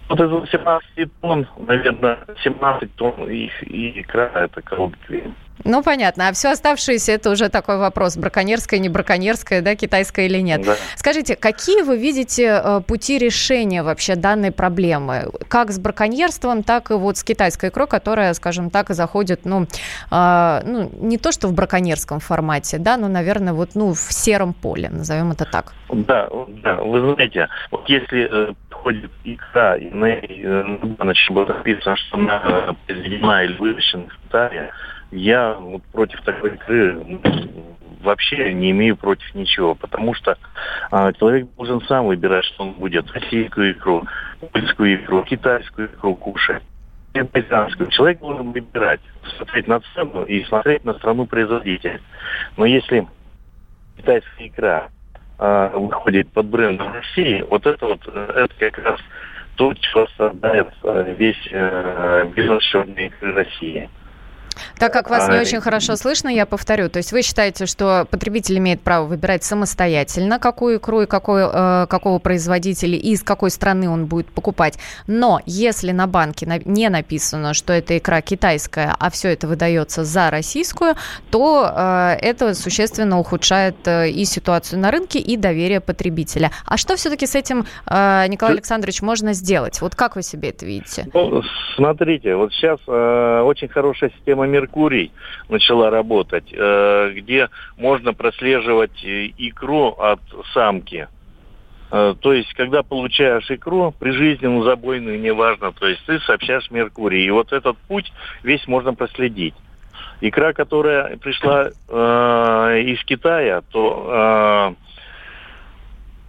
Вот 0.08 0.20
из 0.20 0.30
18 0.30 1.20
тонн, 1.20 1.46
наверное, 1.58 2.18
17 2.42 2.94
тонн 2.94 3.28
и, 3.28 3.50
и 3.62 4.00
икра– 4.00 4.30
это 4.34 4.62
коробки 4.62 5.24
ну, 5.64 5.82
понятно. 5.82 6.28
А 6.28 6.32
все 6.32 6.52
оставшееся 6.52 7.12
это 7.12 7.30
уже 7.30 7.48
такой 7.48 7.78
вопрос, 7.78 8.16
браконьерское, 8.16 8.78
не 8.78 8.88
браконьерское, 8.88 9.62
да, 9.62 9.74
китайское 9.74 10.26
или 10.26 10.38
нет. 10.38 10.62
Да. 10.62 10.76
Скажите, 10.94 11.34
какие 11.34 11.82
вы 11.82 11.96
видите 11.96 12.60
э, 12.62 12.80
пути 12.86 13.18
решения 13.18 13.82
вообще 13.82 14.16
данной 14.16 14.52
проблемы? 14.52 15.30
Как 15.48 15.70
с 15.70 15.78
браконьерством, 15.78 16.62
так 16.62 16.90
и 16.90 16.94
вот 16.94 17.16
с 17.16 17.24
китайской 17.24 17.70
икрой, 17.70 17.86
которая, 17.88 18.32
скажем 18.34 18.70
так, 18.70 18.90
заходит, 18.90 19.40
ну, 19.44 19.66
э, 20.10 20.60
ну, 20.64 20.90
не 21.00 21.18
то 21.18 21.32
что 21.32 21.48
в 21.48 21.54
браконьерском 21.54 22.20
формате, 22.20 22.78
да, 22.78 22.96
но, 22.96 23.08
наверное, 23.08 23.52
вот, 23.52 23.70
ну, 23.74 23.94
в 23.94 24.12
сером 24.12 24.52
поле, 24.52 24.88
назовем 24.90 25.32
это 25.32 25.46
так. 25.46 25.72
Да, 25.88 26.28
да, 26.62 26.76
вы 26.76 27.14
знаете, 27.14 27.48
вот 27.70 27.88
если 27.88 28.54
э, 28.86 28.92
ходит 28.92 29.10
икра, 29.24 29.76
и 29.76 29.90
на, 29.90 30.06
э, 30.06 30.78
значит, 31.00 31.34
было 31.34 31.46
написано, 31.46 31.96
что 31.96 32.18
она 32.18 32.76
произведена 32.86 33.44
или 33.44 33.56
выращена 33.56 34.08
в 34.08 34.16
Китае, 34.22 34.70
я 35.10 35.54
вот 35.54 35.82
против 35.92 36.20
такой 36.22 36.54
игры 36.54 37.20
вообще 38.02 38.52
не 38.52 38.70
имею 38.70 38.96
против 38.96 39.34
ничего, 39.34 39.74
потому 39.74 40.14
что 40.14 40.36
а, 40.90 41.12
человек 41.12 41.48
должен 41.56 41.80
сам 41.82 42.06
выбирать, 42.06 42.44
что 42.44 42.64
он 42.64 42.72
будет 42.74 43.10
российскую 43.12 43.72
икру, 43.72 44.04
польскую 44.52 44.96
икру, 44.96 45.22
китайскую 45.24 45.88
икру 45.88 46.14
кушать. 46.14 46.62
Британскую. 47.14 47.88
Человек 47.90 48.20
должен 48.20 48.52
выбирать, 48.52 49.00
смотреть 49.36 49.66
на 49.66 49.80
цену 49.80 50.24
и 50.24 50.44
смотреть 50.44 50.84
на 50.84 50.92
страну 50.94 51.26
производителя. 51.26 52.00
Но 52.58 52.66
если 52.66 53.06
китайская 53.96 54.46
икра 54.46 54.88
выходит 55.38 56.32
под 56.32 56.46
брендом 56.46 56.92
России, 56.92 57.44
вот 57.50 57.66
это 57.66 57.86
вот 57.86 58.06
это 58.08 58.54
как 58.58 58.78
раз 58.78 59.00
то, 59.56 59.74
что 59.80 60.06
создает 60.16 60.68
а, 60.82 61.02
весь 61.02 61.48
а, 61.52 62.24
бизнес 62.24 62.62
черной 62.64 63.12
России. 63.20 63.88
Так 64.78 64.92
как 64.92 65.10
вас 65.10 65.28
не 65.28 65.38
очень 65.38 65.60
хорошо 65.60 65.96
слышно, 65.96 66.28
я 66.28 66.46
повторю. 66.46 66.88
То 66.88 66.98
есть 66.98 67.12
вы 67.12 67.22
считаете, 67.22 67.66
что 67.66 68.06
потребитель 68.10 68.58
имеет 68.58 68.80
право 68.80 69.06
выбирать 69.06 69.44
самостоятельно, 69.44 70.38
какую 70.38 70.78
икру 70.78 71.02
и 71.02 71.06
какой, 71.06 71.42
э, 71.52 71.86
какого 71.88 72.18
производителя 72.18 72.96
и 72.96 73.10
из 73.10 73.22
какой 73.22 73.50
страны 73.50 73.88
он 73.88 74.06
будет 74.06 74.28
покупать. 74.28 74.78
Но 75.06 75.40
если 75.46 75.92
на 75.92 76.06
банке 76.06 76.46
не 76.64 76.88
написано, 76.88 77.54
что 77.54 77.72
это 77.72 77.98
икра 77.98 78.20
китайская, 78.20 78.94
а 78.98 79.10
все 79.10 79.28
это 79.32 79.46
выдается 79.46 80.04
за 80.04 80.30
российскую, 80.30 80.94
то 81.30 81.70
э, 81.74 82.16
это 82.20 82.54
существенно 82.54 83.18
ухудшает 83.18 83.76
э, 83.86 84.10
и 84.10 84.24
ситуацию 84.24 84.80
на 84.80 84.90
рынке, 84.90 85.18
и 85.18 85.36
доверие 85.36 85.80
потребителя. 85.80 86.50
А 86.64 86.76
что 86.76 86.96
все-таки 86.96 87.26
с 87.26 87.34
этим, 87.34 87.66
э, 87.86 88.26
Николай 88.28 88.54
Александрович, 88.54 89.02
можно 89.02 89.32
сделать? 89.32 89.80
Вот 89.80 89.94
как 89.94 90.16
вы 90.16 90.22
себе 90.22 90.50
это 90.50 90.66
видите? 90.66 91.08
Ну, 91.12 91.42
смотрите, 91.76 92.34
вот 92.36 92.52
сейчас 92.52 92.78
э, 92.86 93.40
очень 93.44 93.68
хорошая 93.68 94.10
система 94.16 94.45
Меркурий 94.46 95.12
начала 95.48 95.90
работать, 95.90 96.52
э, 96.52 97.12
где 97.14 97.48
можно 97.76 98.14
прослеживать 98.14 99.04
э, 99.04 99.30
икру 99.36 99.90
от 99.98 100.20
самки. 100.52 101.08
Э, 101.90 102.14
то 102.20 102.32
есть, 102.32 102.52
когда 102.54 102.82
получаешь 102.82 103.50
икру, 103.50 103.92
прижизненную, 103.98 104.64
забойную, 104.64 105.20
неважно, 105.20 105.72
то 105.72 105.86
есть 105.86 106.04
ты 106.06 106.18
сообщаешь 106.20 106.70
Меркурий. 106.70 107.24
И 107.24 107.30
вот 107.30 107.52
этот 107.52 107.76
путь 107.88 108.12
весь 108.42 108.66
можно 108.66 108.94
проследить. 108.94 109.54
Икра, 110.20 110.52
которая 110.52 111.16
пришла 111.18 111.66
э, 111.68 112.80
из 112.86 113.04
Китая, 113.04 113.62
то 113.70 114.74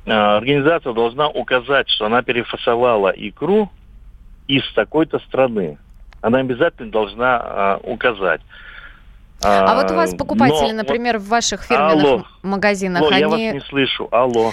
э, 0.06 0.12
организация 0.38 0.94
должна 0.94 1.28
указать, 1.30 1.90
что 1.90 2.06
она 2.06 2.22
перефасовала 2.22 3.14
икру 3.16 3.70
из 4.48 4.64
такой-то 4.74 5.20
страны 5.20 5.78
она 6.22 6.40
обязательно 6.40 6.92
должна 6.92 7.38
а, 7.38 7.80
указать. 7.84 8.42
А, 9.44 9.72
а 9.72 9.76
вот 9.76 9.92
у 9.92 9.96
вас 9.96 10.16
покупатели, 10.16 10.72
Но, 10.72 10.78
например, 10.78 11.18
вот, 11.18 11.28
в 11.28 11.30
ваших 11.30 11.64
фирменных 11.64 12.04
алло, 12.04 12.26
магазинах, 12.42 13.04
алло, 13.04 13.12
они... 13.12 13.20
я 13.20 13.30
вас 13.30 13.40
не 13.40 13.62
слышу, 13.70 14.08
алло. 14.12 14.52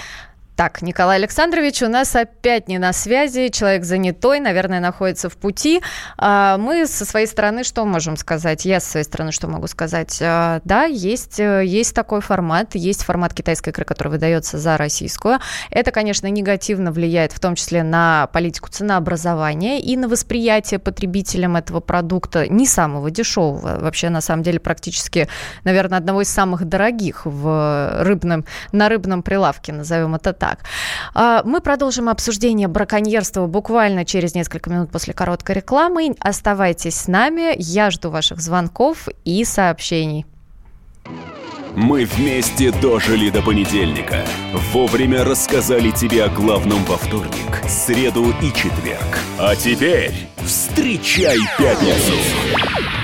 Так, 0.56 0.82
Николай 0.82 1.16
Александрович, 1.16 1.82
у 1.82 1.88
нас 1.88 2.14
опять 2.14 2.68
не 2.68 2.78
на 2.78 2.92
связи, 2.92 3.48
человек 3.48 3.84
занятой, 3.84 4.38
наверное, 4.38 4.78
находится 4.78 5.28
в 5.28 5.36
пути. 5.36 5.82
А, 6.16 6.58
мы 6.58 6.86
со 6.86 7.04
своей 7.04 7.26
стороны 7.26 7.64
что 7.64 7.84
можем 7.84 8.16
сказать? 8.16 8.64
Я 8.64 8.78
со 8.78 8.92
своей 8.92 9.04
стороны 9.04 9.32
что 9.32 9.48
могу 9.48 9.66
сказать? 9.66 10.16
А, 10.22 10.60
да, 10.64 10.84
есть, 10.84 11.40
э, 11.40 11.64
есть 11.66 11.92
такой 11.92 12.20
формат, 12.20 12.76
есть 12.76 13.02
формат 13.02 13.34
китайской 13.34 13.70
игры, 13.70 13.84
который 13.84 14.10
выдается 14.10 14.56
за 14.56 14.76
российскую. 14.76 15.40
Это, 15.70 15.90
конечно, 15.90 16.28
негативно 16.28 16.92
влияет 16.92 17.32
в 17.32 17.40
том 17.40 17.56
числе 17.56 17.82
на 17.82 18.28
политику 18.28 18.70
ценообразования 18.70 19.80
и 19.80 19.96
на 19.96 20.06
восприятие 20.06 20.78
потребителям 20.78 21.56
этого 21.56 21.80
продукта 21.80 22.46
не 22.46 22.68
самого 22.68 23.10
дешевого, 23.10 23.80
вообще, 23.80 24.08
на 24.08 24.20
самом 24.20 24.44
деле, 24.44 24.60
практически, 24.60 25.26
наверное, 25.64 25.98
одного 25.98 26.22
из 26.22 26.28
самых 26.28 26.64
дорогих 26.64 27.22
в 27.24 28.04
рыбном, 28.04 28.44
на 28.70 28.88
рыбном 28.88 29.24
прилавке, 29.24 29.72
назовем 29.72 30.14
это 30.14 30.32
так 30.32 30.43
так. 30.44 30.58
А, 31.14 31.42
мы 31.44 31.62
продолжим 31.62 32.10
обсуждение 32.10 32.68
браконьерства 32.68 33.46
буквально 33.46 34.04
через 34.04 34.34
несколько 34.34 34.68
минут 34.68 34.90
после 34.90 35.14
короткой 35.14 35.56
рекламы. 35.56 36.14
Оставайтесь 36.20 36.96
с 36.96 37.08
нами. 37.08 37.54
Я 37.56 37.90
жду 37.90 38.10
ваших 38.10 38.40
звонков 38.40 39.08
и 39.24 39.42
сообщений. 39.44 40.26
Мы 41.74 42.04
вместе 42.04 42.70
дожили 42.72 43.30
до 43.30 43.40
понедельника. 43.42 44.24
Вовремя 44.72 45.24
рассказали 45.24 45.90
тебе 45.90 46.24
о 46.24 46.28
главном 46.28 46.84
во 46.84 46.98
вторник, 46.98 47.62
среду 47.66 48.26
и 48.42 48.52
четверг. 48.52 49.18
А 49.38 49.56
теперь 49.56 50.12
встречай 50.44 51.38
пятницу! 51.58 53.03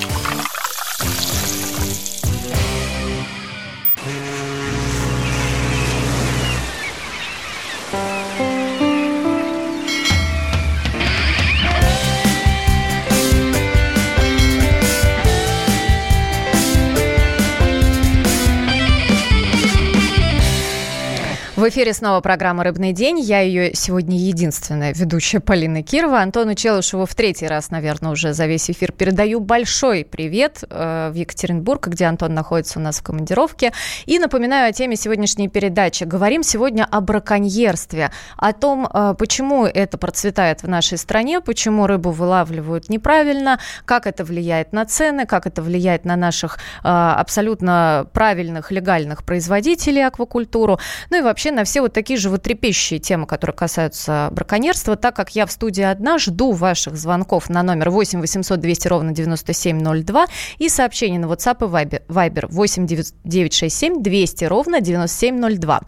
В 21.61 21.69
эфире 21.69 21.93
снова 21.93 22.21
программа 22.21 22.63
«Рыбный 22.63 22.91
день». 22.91 23.19
Я 23.19 23.41
ее 23.41 23.75
сегодня 23.75 24.17
единственная 24.17 24.95
ведущая 24.95 25.41
Полина 25.41 25.83
Кирова. 25.83 26.19
Антону 26.19 26.55
Челышеву 26.55 27.05
в 27.05 27.13
третий 27.13 27.45
раз, 27.45 27.69
наверное, 27.69 28.13
уже 28.13 28.33
за 28.33 28.47
весь 28.47 28.71
эфир 28.71 28.91
передаю 28.91 29.39
большой 29.39 30.03
привет 30.03 30.63
э, 30.67 31.11
в 31.11 31.13
Екатеринбург, 31.13 31.85
где 31.85 32.05
Антон 32.05 32.33
находится 32.33 32.79
у 32.79 32.81
нас 32.81 32.97
в 32.97 33.03
командировке. 33.03 33.73
И 34.07 34.17
напоминаю 34.17 34.69
о 34.69 34.71
теме 34.71 34.95
сегодняшней 34.95 35.49
передачи. 35.49 36.03
Говорим 36.03 36.41
сегодня 36.41 36.83
о 36.89 36.99
браконьерстве, 36.99 38.09
о 38.37 38.53
том, 38.53 38.87
э, 38.91 39.13
почему 39.19 39.67
это 39.67 39.99
процветает 39.99 40.63
в 40.63 40.67
нашей 40.67 40.97
стране, 40.97 41.41
почему 41.41 41.85
рыбу 41.85 42.09
вылавливают 42.09 42.89
неправильно, 42.89 43.59
как 43.85 44.07
это 44.07 44.23
влияет 44.23 44.73
на 44.73 44.85
цены, 44.85 45.27
как 45.27 45.45
это 45.45 45.61
влияет 45.61 46.05
на 46.05 46.15
наших 46.15 46.57
э, 46.83 46.87
абсолютно 46.87 48.07
правильных, 48.13 48.71
легальных 48.71 49.23
производителей 49.23 50.07
аквакультуру. 50.07 50.79
Ну 51.11 51.19
и 51.19 51.21
вообще 51.21 51.50
на 51.51 51.63
все 51.63 51.81
вот 51.81 51.93
такие 51.93 52.17
же 52.17 52.29
вот 52.29 52.41
трепещущие 52.41 52.99
темы, 52.99 53.27
которые 53.27 53.55
касаются 53.55 54.29
браконьерства. 54.31 54.95
Так 54.95 55.15
как 55.15 55.35
я 55.35 55.45
в 55.45 55.51
студии 55.51 55.83
одна, 55.83 56.17
жду 56.17 56.51
ваших 56.51 56.95
звонков 56.95 57.49
на 57.49 57.63
номер 57.63 57.89
8 57.89 58.19
800 58.19 58.59
200 58.59 58.87
ровно 58.87 59.11
9702 59.11 60.25
и 60.57 60.69
сообщений 60.69 61.17
на 61.17 61.25
WhatsApp 61.25 61.57
и 61.61 62.11
Viber 62.11 62.47
8 62.49 62.85
967 62.85 64.01
200 64.01 64.45
ровно 64.45 64.81
9702. 64.81 65.81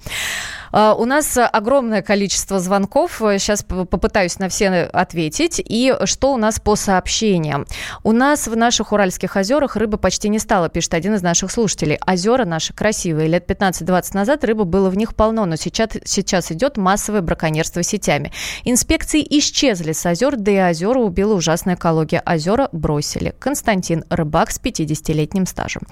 А, 0.74 0.96
у 0.96 1.06
нас 1.06 1.38
огромное 1.38 2.02
количество 2.02 2.60
звонков. 2.60 3.22
Сейчас 3.38 3.64
попытаюсь 3.64 4.40
на 4.40 4.50
все 4.50 4.70
ответить. 4.70 5.62
И 5.64 5.96
что 6.06 6.34
у 6.34 6.38
нас 6.38 6.60
по 6.60 6.76
сообщениям? 6.76 7.68
У 8.04 8.12
нас 8.12 8.48
в 8.48 8.56
наших 8.58 8.92
Уральских 8.92 9.36
озерах 9.36 9.76
рыбы 9.76 9.98
почти 9.98 10.30
не 10.30 10.40
стало, 10.40 10.70
пишет 10.70 10.96
один 10.96 11.14
из 11.14 11.22
наших 11.22 11.52
слушателей. 11.52 12.00
Озера 12.06 12.44
наши 12.46 12.74
красивые. 12.74 13.28
Лет 13.28 13.50
15-20 13.50 14.16
назад 14.16 14.44
рыбы 14.44 14.66
было 14.66 14.90
в 14.90 14.98
них 14.98 15.16
полно, 15.16 15.46
но 15.46 15.56
сейчас, 15.56 15.90
сейчас 16.06 16.52
идет 16.52 16.78
массовое 16.78 17.22
браконьерство 17.22 17.84
сетями. 17.84 18.32
Инспекции 18.64 19.26
исчезли 19.38 19.92
с 19.92 20.04
озер, 20.06 20.36
да 20.38 20.52
и 20.52 20.72
озера 20.72 20.98
убила 20.98 21.36
ужасная 21.36 21.76
экология. 21.76 22.24
Озера 22.26 22.70
бросили. 22.72 23.36
Константин, 23.38 24.06
рыбак 24.10 24.50
с 24.50 24.60
50-летним 24.60 25.46
стажем. 25.46 25.84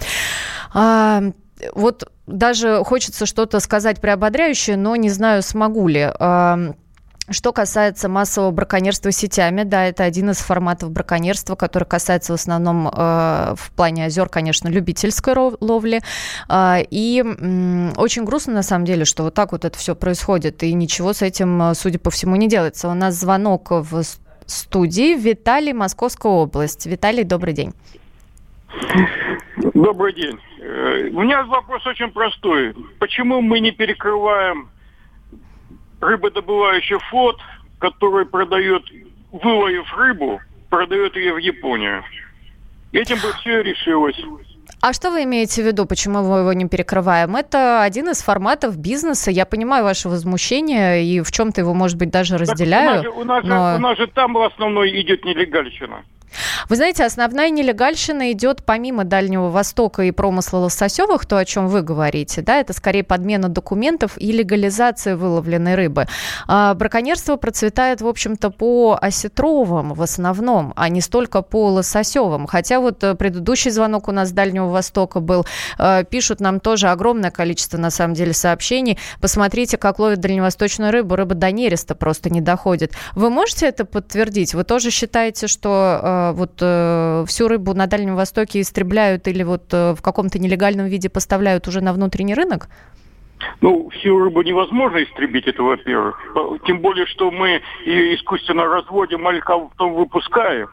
А, 0.73 1.21
вот 1.73 2.11
даже 2.27 2.83
хочется 2.83 3.25
что-то 3.25 3.59
сказать 3.59 4.01
приободряющее, 4.01 4.77
но 4.77 4.95
не 4.95 5.09
знаю, 5.09 5.43
смогу 5.43 5.87
ли. 5.87 6.11
Что 7.31 7.53
касается 7.53 8.09
массового 8.09 8.51
браконьерства 8.51 9.11
сетями, 9.11 9.63
да, 9.63 9.85
это 9.85 10.03
один 10.03 10.31
из 10.31 10.39
форматов 10.39 10.91
браконьерства, 10.91 11.55
который 11.55 11.85
касается 11.85 12.33
в 12.33 12.35
основном 12.35 12.89
э, 12.89 12.91
в 13.55 13.71
плане 13.75 14.05
озер, 14.05 14.27
конечно, 14.27 14.67
любительской 14.67 15.33
ловли. 15.61 16.01
Э, 16.49 16.79
и 16.89 17.23
э, 17.23 17.91
очень 17.95 18.25
грустно, 18.25 18.53
на 18.53 18.63
самом 18.63 18.85
деле, 18.85 19.05
что 19.05 19.23
вот 19.23 19.33
так 19.33 19.53
вот 19.53 19.63
это 19.63 19.77
все 19.77 19.95
происходит, 19.95 20.61
и 20.63 20.73
ничего 20.73 21.13
с 21.13 21.21
этим, 21.21 21.73
судя 21.73 21.99
по 21.99 22.09
всему, 22.09 22.35
не 22.35 22.49
делается. 22.49 22.89
У 22.89 22.93
нас 22.93 23.15
звонок 23.15 23.71
в 23.71 24.03
студии. 24.45 25.15
Виталий, 25.15 25.73
Московская 25.73 26.31
область. 26.31 26.85
Виталий, 26.85 27.23
добрый 27.23 27.53
день. 27.53 27.73
Добрый 29.73 30.13
день. 30.13 30.39
Э, 30.59 31.09
у 31.13 31.21
меня 31.21 31.43
вопрос 31.43 31.85
очень 31.85 32.11
простой. 32.11 32.73
Почему 32.99 33.41
мы 33.41 33.59
не 33.59 33.71
перекрываем 33.71 34.69
рыбодобывающий 35.99 36.97
флот, 37.09 37.39
который 37.79 38.25
продает, 38.25 38.83
выловив 39.31 39.93
рыбу, 39.95 40.39
продает 40.69 41.15
ее 41.15 41.33
в 41.33 41.37
Японию? 41.37 42.03
Этим 42.91 43.17
бы 43.17 43.31
все 43.39 43.61
решилось. 43.61 44.19
А 44.81 44.93
что 44.93 45.11
вы 45.11 45.23
имеете 45.25 45.61
в 45.61 45.65
виду, 45.65 45.85
почему 45.85 46.23
мы 46.23 46.39
его 46.39 46.53
не 46.53 46.67
перекрываем? 46.67 47.35
Это 47.35 47.83
один 47.83 48.09
из 48.09 48.21
форматов 48.21 48.77
бизнеса. 48.77 49.29
Я 49.29 49.45
понимаю 49.45 49.83
ваше 49.83 50.09
возмущение 50.09 51.05
и 51.05 51.21
в 51.21 51.31
чем-то 51.31 51.61
его, 51.61 51.73
может 51.73 51.97
быть, 51.97 52.09
даже 52.09 52.37
разделяю. 52.37 53.03
Так 53.03 53.15
у, 53.17 53.23
нас 53.23 53.43
же, 53.43 53.49
у, 53.49 53.49
нас 53.51 53.59
но... 53.59 53.71
же, 53.71 53.77
у 53.77 53.79
нас 53.79 53.97
же 53.97 54.07
там 54.07 54.33
в 54.33 54.41
основном 54.41 54.85
идет 54.87 55.23
нелегальщина. 55.23 56.03
Вы 56.69 56.75
знаете, 56.75 57.03
основная 57.03 57.49
нелегальщина 57.49 58.31
идет 58.31 58.63
помимо 58.63 59.03
Дальнего 59.03 59.49
Востока 59.49 60.03
и 60.03 60.11
промысла 60.11 60.59
лососевых, 60.59 61.25
то, 61.25 61.37
о 61.37 61.45
чем 61.45 61.67
вы 61.67 61.81
говорите, 61.81 62.41
да, 62.41 62.59
это 62.59 62.73
скорее 62.73 63.03
подмена 63.03 63.49
документов 63.49 64.13
и 64.17 64.31
легализация 64.31 65.15
выловленной 65.15 65.75
рыбы. 65.75 66.07
А 66.47 66.73
браконьерство 66.73 67.35
процветает, 67.35 68.01
в 68.01 68.07
общем-то, 68.07 68.49
по 68.49 68.97
осетровым 69.01 69.93
в 69.93 70.01
основном, 70.01 70.73
а 70.75 70.89
не 70.89 71.01
столько 71.01 71.41
по 71.41 71.69
лососевым. 71.69 72.47
Хотя 72.47 72.79
вот 72.79 73.03
э, 73.03 73.15
предыдущий 73.15 73.71
звонок 73.71 74.07
у 74.07 74.11
нас 74.11 74.29
с 74.29 74.31
Дальнего 74.31 74.67
Востока 74.67 75.19
был. 75.19 75.45
Э, 75.77 76.03
пишут 76.09 76.39
нам 76.39 76.59
тоже 76.59 76.89
огромное 76.89 77.31
количество, 77.31 77.77
на 77.77 77.89
самом 77.89 78.13
деле, 78.13 78.33
сообщений. 78.33 78.97
Посмотрите, 79.19 79.77
как 79.77 79.99
ловят 79.99 80.19
дальневосточную 80.19 80.91
рыбу. 80.91 81.15
Рыба 81.15 81.35
до 81.35 81.51
нереста 81.51 81.95
просто 81.95 82.29
не 82.29 82.41
доходит. 82.41 82.93
Вы 83.15 83.29
можете 83.29 83.67
это 83.67 83.85
подтвердить? 83.85 84.53
Вы 84.53 84.63
тоже 84.63 84.91
считаете, 84.91 85.47
что 85.47 85.99
э, 86.01 86.20
вот 86.33 86.51
э, 86.61 87.25
всю 87.27 87.47
рыбу 87.47 87.73
на 87.73 87.87
Дальнем 87.87 88.15
Востоке 88.15 88.61
истребляют 88.61 89.27
или 89.27 89.43
вот 89.43 89.63
э, 89.73 89.93
в 89.93 90.01
каком-то 90.01 90.39
нелегальном 90.39 90.87
виде 90.87 91.09
поставляют 91.09 91.67
уже 91.67 91.81
на 91.81 91.93
внутренний 91.93 92.35
рынок? 92.35 92.69
Ну, 93.61 93.89
всю 93.89 94.19
рыбу 94.19 94.41
невозможно 94.41 95.03
истребить, 95.03 95.47
это 95.47 95.63
во-первых. 95.63 96.19
Тем 96.65 96.79
более, 96.79 97.05
что 97.07 97.31
мы 97.31 97.61
искусственно 97.85 98.65
разводим, 98.65 99.21
малька 99.21 99.57
потом 99.57 99.93
выпускаем. 99.93 100.69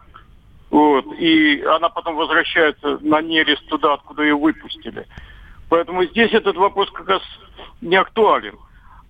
Вот, 0.70 1.06
и 1.18 1.62
она 1.62 1.88
потом 1.88 2.16
возвращается 2.16 2.98
на 3.00 3.22
нерест 3.22 3.66
туда, 3.68 3.94
откуда 3.94 4.22
ее 4.22 4.34
выпустили. 4.34 5.06
Поэтому 5.70 6.04
здесь 6.04 6.32
этот 6.32 6.56
вопрос 6.56 6.90
как 6.90 7.08
раз 7.08 7.22
не 7.80 7.96
актуален. 7.96 8.54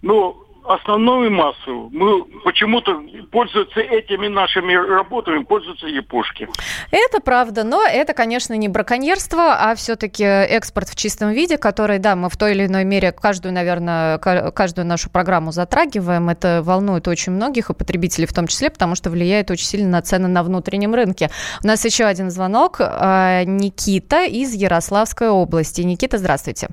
Но 0.03 0.37
основную 0.64 1.31
массу 1.31 1.88
мы 1.92 2.25
почему-то 2.44 3.01
пользуются 3.31 3.81
этими 3.81 4.29
нашими 4.29 4.75
работами, 4.75 5.42
пользуются 5.44 5.87
япошки. 5.87 6.49
Это 6.90 7.21
правда, 7.21 7.64
но 7.64 7.83
это, 7.85 8.12
конечно, 8.14 8.55
не 8.55 8.68
браконьерство, 8.68 9.57
а 9.59 9.75
все-таки 9.75 10.25
экспорт 10.25 10.88
в 10.88 10.97
чистом 10.97 11.31
виде, 11.31 11.59
который, 11.59 11.99
да, 11.99 12.16
мы 12.16 12.29
в 12.29 12.37
той 12.37 12.53
или 12.53 12.66
иной 12.66 12.85
мере 12.85 13.12
каждую, 13.12 13.55
наверное, 13.55 14.18
каждую 14.18 14.87
нашу 14.87 15.11
программу 15.11 15.53
затрагиваем. 15.53 16.29
Это 16.29 16.61
волнует 16.62 17.09
очень 17.09 17.33
многих, 17.33 17.71
и 17.71 17.75
потребителей 17.75 18.27
в 18.27 18.33
том 18.33 18.47
числе, 18.47 18.71
потому 18.71 18.94
что 18.94 19.11
влияет 19.11 19.51
очень 19.51 19.66
сильно 19.66 19.88
на 19.88 20.03
цены 20.03 20.29
на 20.29 20.42
внутреннем 20.42 20.94
рынке. 20.94 21.31
У 21.62 21.66
нас 21.66 21.85
еще 21.85 22.05
один 22.05 22.31
звонок. 22.31 22.77
А, 22.81 23.44
Никита 23.44 24.25
из 24.25 24.55
Ярославской 24.55 25.29
области. 25.29 25.83
Никита, 25.83 26.18
здравствуйте. 26.18 26.68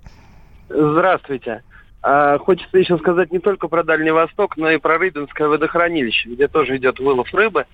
Здравствуйте. 0.70 1.64
А, 2.08 2.38
хочется 2.38 2.78
еще 2.78 3.00
сказать 3.00 3.32
не 3.32 3.40
только 3.40 3.68
про 3.68 3.84
Дальний 3.84 4.12
Восток, 4.12 4.58
но 4.58 4.70
и 4.70 4.78
про 4.78 5.00
Рыбинское 5.00 5.48
водохранилище, 5.48 6.30
где 6.30 6.48
тоже 6.48 6.78
идет 6.78 7.00
вылов 7.00 7.34
рыбы. 7.34 7.66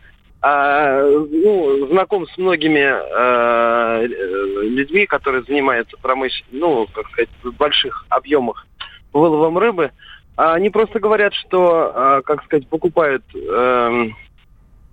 А, 0.41 1.03
ну, 1.03 1.87
знаком 1.87 2.25
с 2.25 2.37
многими 2.37 2.81
а, 2.81 4.01
людьми, 4.05 5.05
которые 5.05 5.43
занимаются 5.43 5.97
промышленностью, 6.01 6.59
ну, 6.61 6.87
как 6.93 7.09
сказать, 7.09 7.29
в 7.43 7.51
больших 7.51 8.05
объемах 8.07 8.65
выловом 9.11 9.57
рыбы. 9.57 9.91
Они 10.37 10.69
просто 10.69 11.01
говорят, 11.01 11.33
что, 11.33 11.91
а, 11.93 12.21
как 12.21 12.45
сказать, 12.45 12.65
покупают 12.69 13.23
э, 13.35 14.07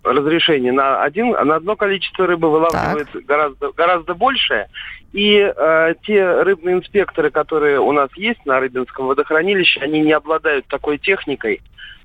разрешение 0.02 0.72
на 0.72 1.02
один, 1.02 1.30
на 1.30 1.56
одно 1.56 1.76
количество 1.76 2.26
рыбы 2.26 2.50
вылавливают 2.50 3.08
гораздо, 3.26 3.72
гораздо 3.72 4.14
большее. 4.14 4.68
И 5.12 5.36
э, 5.36 5.94
те 6.02 6.42
рыбные 6.42 6.76
инспекторы, 6.76 7.30
которые 7.30 7.80
у 7.80 7.92
нас 7.92 8.10
есть 8.16 8.44
на 8.44 8.60
Рыбинском 8.60 9.06
водохранилище, 9.06 9.80
они 9.80 10.00
не 10.00 10.12
обладают 10.12 10.66
такой 10.66 10.98
техникой, 10.98 11.62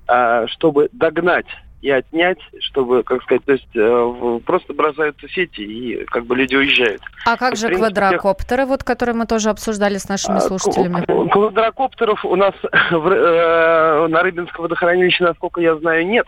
э, 0.08 0.47
чтобы 0.47 0.89
догнать 0.93 1.47
и 1.84 1.89
отнять, 1.89 2.39
чтобы, 2.62 3.03
как 3.03 3.21
сказать, 3.23 3.43
то 3.43 3.51
есть 3.51 3.67
э, 3.75 4.39
просто 4.45 4.73
бросаются 4.73 5.27
сети 5.27 5.62
и 5.62 6.06
как 6.06 6.25
бы 6.25 6.38
люди 6.38 6.56
уезжают. 6.56 7.01
А 7.25 7.36
как 7.36 7.58
же 7.58 7.67
принципе, 7.67 7.93
квадрокоптеры, 7.93 8.65
вот, 8.65 8.86
которые 8.86 9.15
мы 9.15 9.25
тоже 9.25 9.49
обсуждали 9.49 9.97
с 9.97 10.08
нашими 10.08 10.38
а, 10.38 10.39
слушателями? 10.39 11.03
Квадрокоптеров 11.29 12.23
у 12.23 12.38
нас 12.38 12.53
в, 12.91 13.08
э, 13.10 14.08
на 14.08 14.23
Рыбинском 14.23 14.63
водохранилище, 14.63 15.25
насколько 15.25 15.60
я 15.60 15.75
знаю, 15.75 16.08
нет. 16.08 16.25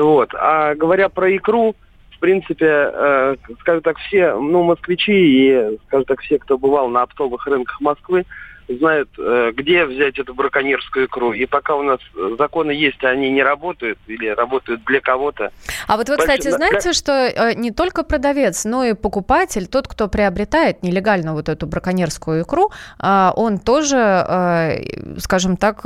Вот. 0.00 0.30
А 0.34 0.74
говоря 0.74 1.10
про 1.10 1.36
икру, 1.36 1.76
в 2.16 2.18
принципе, 2.20 2.66
э, 2.66 3.36
скажем 3.60 3.82
так, 3.82 3.98
все, 3.98 4.34
ну, 4.34 4.62
москвичи 4.62 5.12
и, 5.12 5.78
скажем 5.86 6.06
так, 6.06 6.20
все, 6.20 6.38
кто 6.38 6.56
бывал 6.56 6.88
на 6.88 7.02
оптовых 7.02 7.46
рынках 7.46 7.78
Москвы, 7.82 8.24
знают, 8.76 9.08
э, 9.18 9.52
где 9.54 9.84
взять 9.84 10.18
эту 10.18 10.34
браконьерскую 10.34 11.06
икру. 11.06 11.32
И 11.32 11.46
пока 11.46 11.74
у 11.74 11.82
нас 11.82 12.00
законы 12.38 12.72
есть, 12.72 13.02
они 13.04 13.30
не 13.30 13.42
работают 13.42 13.98
или 14.06 14.28
работают 14.28 14.84
для 14.84 15.00
кого-то. 15.00 15.50
А 15.86 15.96
вот 15.96 16.08
вы, 16.08 16.16
кстати, 16.16 16.50
знаете, 16.50 16.92
что 16.92 17.12
э, 17.12 17.54
не 17.54 17.70
только 17.70 18.02
продавец, 18.02 18.64
но 18.64 18.84
и 18.84 18.94
покупатель, 18.94 19.66
тот, 19.66 19.88
кто 19.88 20.08
приобретает 20.08 20.82
нелегально 20.82 21.34
вот 21.34 21.48
эту 21.48 21.66
браконьерскую 21.66 22.42
икру, 22.42 22.70
а, 22.98 23.32
он 23.36 23.58
тоже, 23.58 23.96
э, 23.96 25.18
скажем 25.18 25.56
так, 25.56 25.82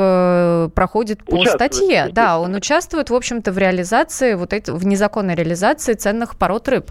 проходит 0.75 1.25
по 1.25 1.45
статье. 1.45 2.09
Да, 2.13 2.39
он 2.39 2.55
участвует, 2.55 3.11
в 3.11 3.15
общем-то, 3.15 3.53
в 3.53 3.59
реализации, 3.59 4.35
вот 4.35 4.53
этой, 4.53 4.75
в 4.75 4.87
незаконной 4.87 5.35
реализации 5.35 5.95
ценных 5.95 6.37
пород 6.39 6.69
рыб. 6.69 6.91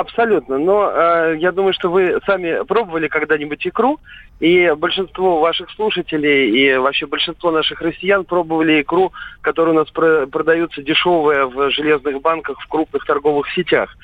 Абсолютно. 0.00 0.56
Но 0.56 0.90
э, 0.90 1.36
я 1.40 1.52
думаю, 1.52 1.74
что 1.74 1.90
вы 1.90 2.18
сами 2.24 2.64
пробовали 2.64 3.06
когда-нибудь 3.06 3.66
икру, 3.66 4.00
и 4.40 4.72
большинство 4.74 5.40
ваших 5.40 5.70
слушателей 5.72 6.48
и 6.48 6.74
вообще 6.78 7.04
большинство 7.06 7.50
наших 7.50 7.82
россиян 7.82 8.24
пробовали 8.24 8.80
икру, 8.80 9.12
которая 9.42 9.74
у 9.74 9.78
нас 9.78 9.90
про- 9.90 10.26
продается 10.26 10.82
дешевая 10.82 11.44
в 11.44 11.70
железных 11.70 12.22
банках 12.22 12.58
в 12.60 12.66
крупных 12.66 13.04
торговых 13.04 13.50
сетях. 13.50 13.94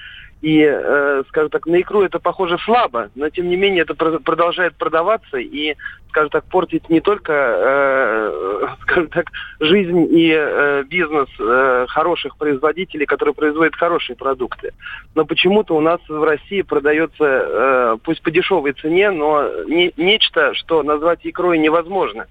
И, 0.47 0.63
э, 0.63 1.25
скажем 1.27 1.51
так, 1.51 1.67
на 1.67 1.81
икру 1.81 2.03
это 2.03 2.21
похоже 2.21 2.57
слабо, 2.59 3.11
но 3.17 3.29
тем 3.31 3.49
не 3.49 3.57
менее 3.57 3.83
это 3.83 3.97
продолжает 3.97 4.77
продаваться 4.77 5.39
и, 5.39 5.75
скажем 6.11 6.31
так, 6.31 6.45
портить 6.45 6.89
не 6.89 7.01
только, 7.01 7.33
э, 7.33 8.67
скажем 8.83 9.09
так, 9.09 9.27
жизнь 9.59 10.07
и 10.09 10.33
э, 10.33 10.85
бизнес 10.85 11.29
э, 11.41 11.87
хороших 11.89 12.37
производителей, 12.37 13.07
которые 13.07 13.35
производят 13.35 13.75
хорошие 13.75 14.15
продукты. 14.15 14.71
Но 15.17 15.25
почему-то 15.25 15.75
у 15.75 15.81
нас 15.81 15.99
в 16.09 16.23
России 16.23 16.63
продается, 16.63 17.25
э, 17.25 17.97
пусть 18.05 18.23
по 18.23 18.31
дешевой 18.31 18.71
цене, 18.75 19.11
но 19.11 19.51
не, 19.65 19.93
нечто, 19.97 20.55
что 20.55 20.85
назвать 20.85 21.23
икрой 21.25 21.59
невозможно. 21.59 22.27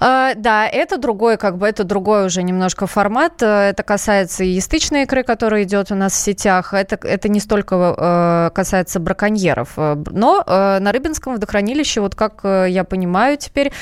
А, 0.00 0.34
да, 0.34 0.66
это 0.66 0.98
другой, 0.98 1.36
как 1.36 1.58
бы, 1.58 1.66
это 1.66 1.84
другой 1.84 2.26
уже 2.26 2.42
немножко 2.42 2.86
формат. 2.86 3.42
Э, 3.42 3.70
это 3.70 3.82
касается 3.82 4.44
и 4.44 4.48
ястычной 4.48 5.02
икры, 5.02 5.22
которая 5.22 5.64
идет 5.64 5.90
у 5.90 5.94
нас 5.94 6.12
в 6.12 6.16
сетях. 6.16 6.74
Это, 6.74 6.98
это 7.06 7.28
не 7.28 7.40
столько 7.40 7.94
э, 7.96 8.50
касается 8.54 9.00
браконьеров. 9.00 9.72
Э, 9.76 9.96
но 10.10 10.44
на 10.46 10.92
Рыбинском 10.92 11.34
водохранилище, 11.34 12.00
вот 12.00 12.14
как 12.14 12.40
я 12.44 12.84
понимаю 12.84 13.36
теперь, 13.36 13.72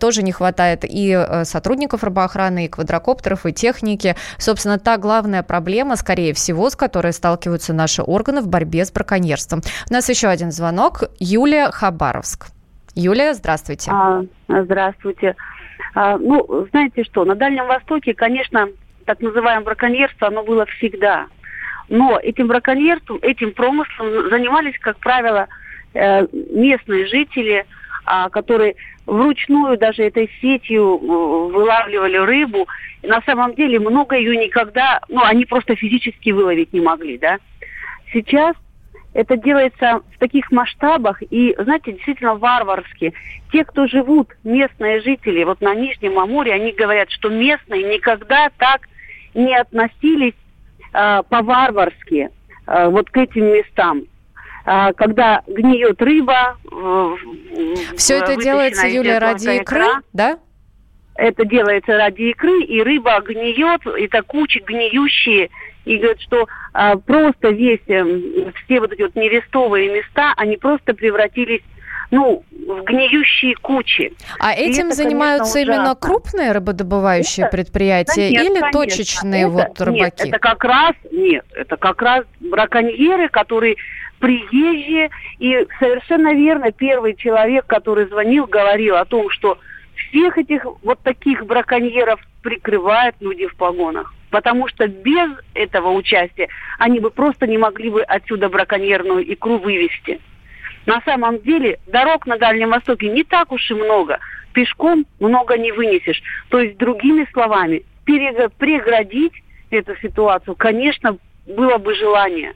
тоже 0.00 0.22
не 0.22 0.32
хватает 0.32 0.84
и 0.84 1.26
сотрудников 1.44 2.04
рыбоохраны, 2.04 2.66
и 2.66 2.68
квадрокоптеров, 2.68 3.46
и 3.46 3.52
техники. 3.52 4.16
Собственно, 4.38 4.78
та 4.78 4.96
главная 4.96 5.42
проблема, 5.42 5.96
скорее 5.96 6.34
всего, 6.34 6.70
с 6.70 6.76
которой 6.76 7.12
сталкиваются 7.12 7.72
наши 7.72 8.02
органы 8.02 8.40
в 8.40 8.48
борьбе 8.48 8.84
с 8.84 8.92
браконьерством. 8.92 9.62
У 9.88 9.92
нас 9.92 10.08
еще 10.08 10.28
один 10.28 10.52
звонок. 10.52 11.04
Юлия 11.18 11.70
Хабаровск. 11.70 12.48
Юлия, 12.94 13.34
здравствуйте. 13.34 13.90
А, 13.92 14.22
здравствуйте. 14.48 15.36
А, 15.94 16.18
ну, 16.18 16.66
знаете 16.70 17.04
что, 17.04 17.24
на 17.24 17.34
Дальнем 17.34 17.66
Востоке, 17.66 18.14
конечно, 18.14 18.68
так 19.04 19.20
называемое 19.20 19.64
браконьерство, 19.64 20.28
оно 20.28 20.42
было 20.42 20.66
всегда. 20.66 21.26
Но 21.88 22.18
этим 22.22 22.48
браконьерством, 22.48 23.18
этим 23.22 23.52
промыслом 23.52 24.28
занимались, 24.30 24.78
как 24.78 24.98
правило, 24.98 25.48
э, 25.94 26.26
местные 26.32 27.06
жители, 27.06 27.64
а, 28.04 28.28
которые 28.28 28.76
вручную 29.06 29.78
даже 29.78 30.02
этой 30.02 30.30
сетью 30.40 30.98
э, 30.98 31.06
вылавливали 31.06 32.16
рыбу. 32.18 32.68
На 33.02 33.22
самом 33.22 33.54
деле 33.54 33.80
много 33.80 34.16
ее 34.16 34.36
никогда, 34.36 35.00
ну, 35.08 35.22
они 35.24 35.46
просто 35.46 35.74
физически 35.76 36.30
выловить 36.30 36.72
не 36.72 36.80
могли, 36.80 37.16
да. 37.16 37.38
Сейчас 38.12 38.54
это 39.14 39.36
делается 39.36 40.00
в 40.14 40.18
таких 40.18 40.50
масштабах 40.50 41.22
и, 41.22 41.54
знаете, 41.58 41.92
действительно 41.92 42.34
варварски. 42.34 43.14
Те, 43.52 43.64
кто 43.64 43.86
живут, 43.86 44.28
местные 44.44 45.00
жители, 45.00 45.44
вот 45.44 45.60
на 45.60 45.74
Нижнем 45.74 46.18
Амуре, 46.18 46.52
они 46.52 46.72
говорят, 46.72 47.10
что 47.10 47.28
местные 47.28 47.84
никогда 47.84 48.50
так 48.58 48.82
не 49.34 49.56
относились 49.56 50.34
э, 50.92 51.22
по-варварски 51.28 52.30
э, 52.66 52.88
вот 52.88 53.10
к 53.10 53.16
этим 53.16 53.46
местам. 53.46 54.02
Э, 54.66 54.92
когда 54.92 55.42
гниет 55.46 56.00
рыба... 56.02 56.56
Все 57.96 58.18
это 58.18 58.36
делается, 58.36 58.86
Юлия, 58.86 59.18
ради 59.18 59.48
икры, 59.48 59.78
икра, 59.78 60.00
да? 60.12 60.38
Это 61.14 61.44
делается 61.44 61.96
ради 61.96 62.22
икры, 62.22 62.62
и 62.62 62.82
рыба 62.82 63.20
гниет, 63.20 63.86
это 63.86 64.22
кучи 64.22 64.60
гниющие 64.60 65.50
и 65.88 65.96
говорят, 65.96 66.20
что 66.20 66.46
а, 66.74 66.96
просто 66.96 67.48
весь, 67.48 67.80
э, 67.88 68.52
все 68.64 68.80
вот 68.80 68.92
эти 68.92 69.02
вот 69.02 69.16
нерестовые 69.16 69.88
места, 69.88 70.34
они 70.36 70.56
просто 70.56 70.94
превратились 70.94 71.62
ну, 72.10 72.44
в 72.50 72.82
гниющие 72.84 73.54
кучи. 73.56 74.12
А 74.38 74.52
этим 74.52 74.88
это, 74.88 74.96
занимаются 74.96 75.54
конечно, 75.54 75.72
именно 75.72 75.94
крупные 75.94 76.52
рыбодобывающие 76.52 77.46
это, 77.46 77.56
предприятия 77.56 78.30
да 78.30 78.42
нет, 78.42 78.42
или 78.42 78.60
конечно, 78.60 78.70
точечные 78.72 79.42
это, 79.42 79.50
вот 79.50 79.80
рыбаки? 79.80 80.24
Нет, 80.24 80.28
это 80.28 80.38
как 80.38 80.64
раз, 80.64 80.92
нет, 81.10 81.44
это 81.54 81.76
как 81.76 82.02
раз 82.02 82.24
браконьеры, 82.40 83.28
которые 83.28 83.76
приезжие, 84.20 85.10
и 85.38 85.66
совершенно 85.78 86.34
верно 86.34 86.72
первый 86.72 87.14
человек, 87.14 87.66
который 87.66 88.06
звонил, 88.06 88.46
говорил 88.46 88.96
о 88.96 89.04
том, 89.04 89.30
что 89.30 89.58
всех 89.94 90.38
этих 90.38 90.66
вот 90.82 90.98
таких 91.00 91.46
браконьеров 91.46 92.20
прикрывают 92.42 93.16
люди 93.20 93.46
в 93.46 93.56
погонах. 93.56 94.12
Потому 94.30 94.68
что 94.68 94.88
без 94.88 95.30
этого 95.54 95.90
участия 95.90 96.48
они 96.78 97.00
бы 97.00 97.10
просто 97.10 97.46
не 97.46 97.58
могли 97.58 97.90
бы 97.90 98.02
отсюда 98.02 98.48
браконьерную 98.48 99.32
икру 99.32 99.58
вывести. 99.58 100.20
На 100.86 101.00
самом 101.02 101.40
деле 101.40 101.78
дорог 101.86 102.26
на 102.26 102.38
Дальнем 102.38 102.70
Востоке 102.70 103.08
не 103.08 103.24
так 103.24 103.52
уж 103.52 103.70
и 103.70 103.74
много. 103.74 104.18
Пешком 104.52 105.06
много 105.20 105.56
не 105.56 105.72
вынесешь. 105.72 106.22
То 106.48 106.60
есть, 106.60 106.78
другими 106.78 107.26
словами, 107.32 107.84
преградить 108.04 109.34
эту 109.70 109.96
ситуацию, 109.96 110.56
конечно, 110.56 111.18
было 111.46 111.78
бы 111.78 111.94
желание. 111.94 112.54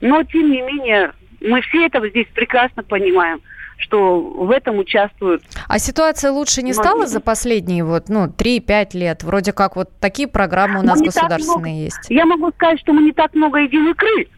Но, 0.00 0.22
тем 0.24 0.50
не 0.50 0.62
менее, 0.62 1.12
мы 1.40 1.60
все 1.62 1.86
это 1.86 2.06
здесь 2.08 2.26
прекрасно 2.34 2.82
понимаем 2.82 3.40
что 3.80 4.20
в 4.20 4.50
этом 4.50 4.78
участвуют. 4.78 5.42
А 5.68 5.78
ситуация 5.78 6.30
лучше 6.30 6.62
не 6.62 6.72
стала 6.72 7.06
за 7.06 7.20
последние 7.20 7.84
вот, 7.84 8.08
ну, 8.08 8.26
3-5 8.26 8.96
лет? 8.96 9.22
Вроде 9.22 9.52
как 9.52 9.76
вот 9.76 9.90
такие 10.00 10.28
программы 10.28 10.80
у 10.80 10.82
нас 10.82 11.00
государственные 11.00 11.74
много, 11.74 11.84
есть. 11.84 12.10
Я 12.10 12.26
могу 12.26 12.50
сказать, 12.52 12.80
что 12.80 12.92
мы 12.92 13.02
не 13.02 13.12
так 13.12 13.34
много 13.34 13.58
едим 13.58 13.90
икры. 13.90 14.28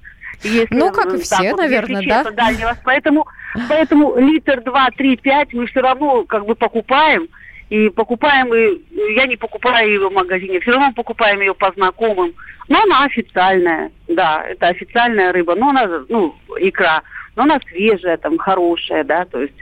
Если, 0.43 0.75
ну, 0.75 0.91
как 0.91 1.15
и 1.15 1.19
все, 1.19 1.51
вот, 1.51 1.59
наверное, 1.59 2.03
да? 2.07 2.31
Дальнего. 2.31 2.77
Поэтому, 2.85 3.27
поэтому 3.69 4.17
литр, 4.17 4.61
два, 4.63 4.89
три, 4.97 5.17
пять 5.17 5.53
мы 5.53 5.67
все 5.67 5.81
равно 5.81 6.25
как 6.25 6.47
бы 6.47 6.55
покупаем. 6.55 7.29
И 7.71 7.89
покупаем, 7.89 8.53
и 8.53 8.83
я 9.15 9.27
не 9.27 9.37
покупаю 9.37 9.89
ее 9.89 10.09
в 10.09 10.13
магазине, 10.13 10.61
все 10.61 10.73
равно 10.73 10.93
покупаем 10.93 11.41
ее 11.41 11.55
по 11.55 11.73
знакомым. 11.73 12.35
Но 12.69 12.83
она 12.83 13.05
официальная, 13.05 13.91
да, 14.09 14.45
это 14.47 14.69
официальная 14.69 15.33
рыба, 15.33 15.55
но 15.55 15.71
она, 15.71 15.89
ну, 16.09 16.35
икра 16.59 17.03
но 17.37 17.45
она 17.45 17.59
свежая, 17.69 18.17
там, 18.17 18.39
хорошая, 18.39 19.05
да, 19.05 19.25
то 19.25 19.41
есть... 19.41 19.55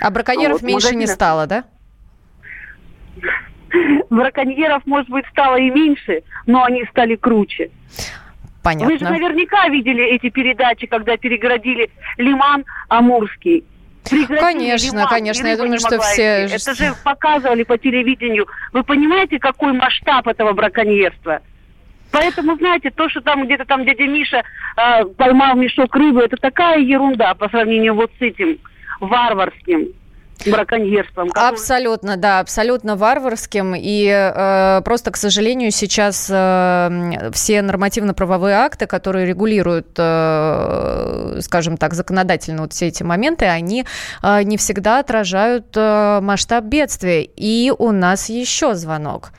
А 0.00 0.10
браконьеров 0.10 0.60
вот, 0.60 0.62
меньше 0.62 0.86
магазинах... 0.88 1.08
не 1.08 1.14
стало, 1.14 1.46
да? 1.46 1.64
Браконьеров, 4.08 4.86
может 4.86 5.10
быть, 5.10 5.26
стало 5.30 5.56
и 5.56 5.70
меньше, 5.70 6.22
но 6.46 6.64
они 6.64 6.84
стали 6.90 7.16
круче. 7.16 7.70
Понятно. 8.62 8.92
Вы 8.92 8.98
же 8.98 9.04
наверняка 9.04 9.68
видели 9.68 10.04
эти 10.04 10.30
передачи, 10.30 10.86
когда 10.86 11.16
перегородили 11.16 11.90
лиман 12.16 12.64
Амурский. 12.88 13.64
Конечно, 14.04 14.96
лиман, 14.96 15.08
конечно, 15.08 15.46
я 15.46 15.56
думаю, 15.56 15.78
что 15.78 16.00
все... 16.00 16.46
Это 16.46 16.74
же 16.74 16.94
показывали 17.04 17.62
по 17.62 17.76
телевидению. 17.76 18.46
Вы 18.72 18.82
понимаете, 18.84 19.38
какой 19.38 19.72
масштаб 19.72 20.26
этого 20.26 20.52
браконьерства? 20.52 21.40
Поэтому, 22.10 22.56
знаете, 22.56 22.90
то, 22.90 23.08
что 23.08 23.20
там 23.20 23.44
где-то 23.44 23.64
там 23.64 23.84
дядя 23.84 24.06
Миша 24.06 24.42
э, 24.76 25.04
поймал 25.16 25.56
мешок 25.56 25.94
рыбы, 25.94 26.22
это 26.22 26.36
такая 26.36 26.78
ерунда 26.78 27.34
по 27.34 27.48
сравнению 27.48 27.94
вот 27.94 28.10
с 28.18 28.22
этим 28.22 28.58
варварским 29.00 29.88
браконьерством. 30.46 31.28
Который... 31.28 31.48
Абсолютно, 31.50 32.16
да, 32.16 32.40
абсолютно 32.40 32.96
варварским. 32.96 33.74
И 33.76 34.06
э, 34.08 34.80
просто, 34.84 35.10
к 35.10 35.16
сожалению, 35.16 35.70
сейчас 35.70 36.28
э, 36.30 37.30
все 37.32 37.62
нормативно-правовые 37.62 38.56
акты, 38.56 38.86
которые 38.86 39.26
регулируют, 39.26 39.88
э, 39.98 41.40
скажем 41.42 41.76
так, 41.76 41.94
законодательно 41.94 42.62
вот 42.62 42.72
все 42.72 42.86
эти 42.86 43.02
моменты, 43.02 43.46
они 43.46 43.84
э, 44.22 44.42
не 44.44 44.56
всегда 44.56 45.00
отражают 45.00 45.76
э, 45.76 46.20
масштаб 46.22 46.64
бедствия. 46.64 47.22
И 47.24 47.72
у 47.76 47.92
нас 47.92 48.28
еще 48.28 48.74
звонок. 48.74 49.32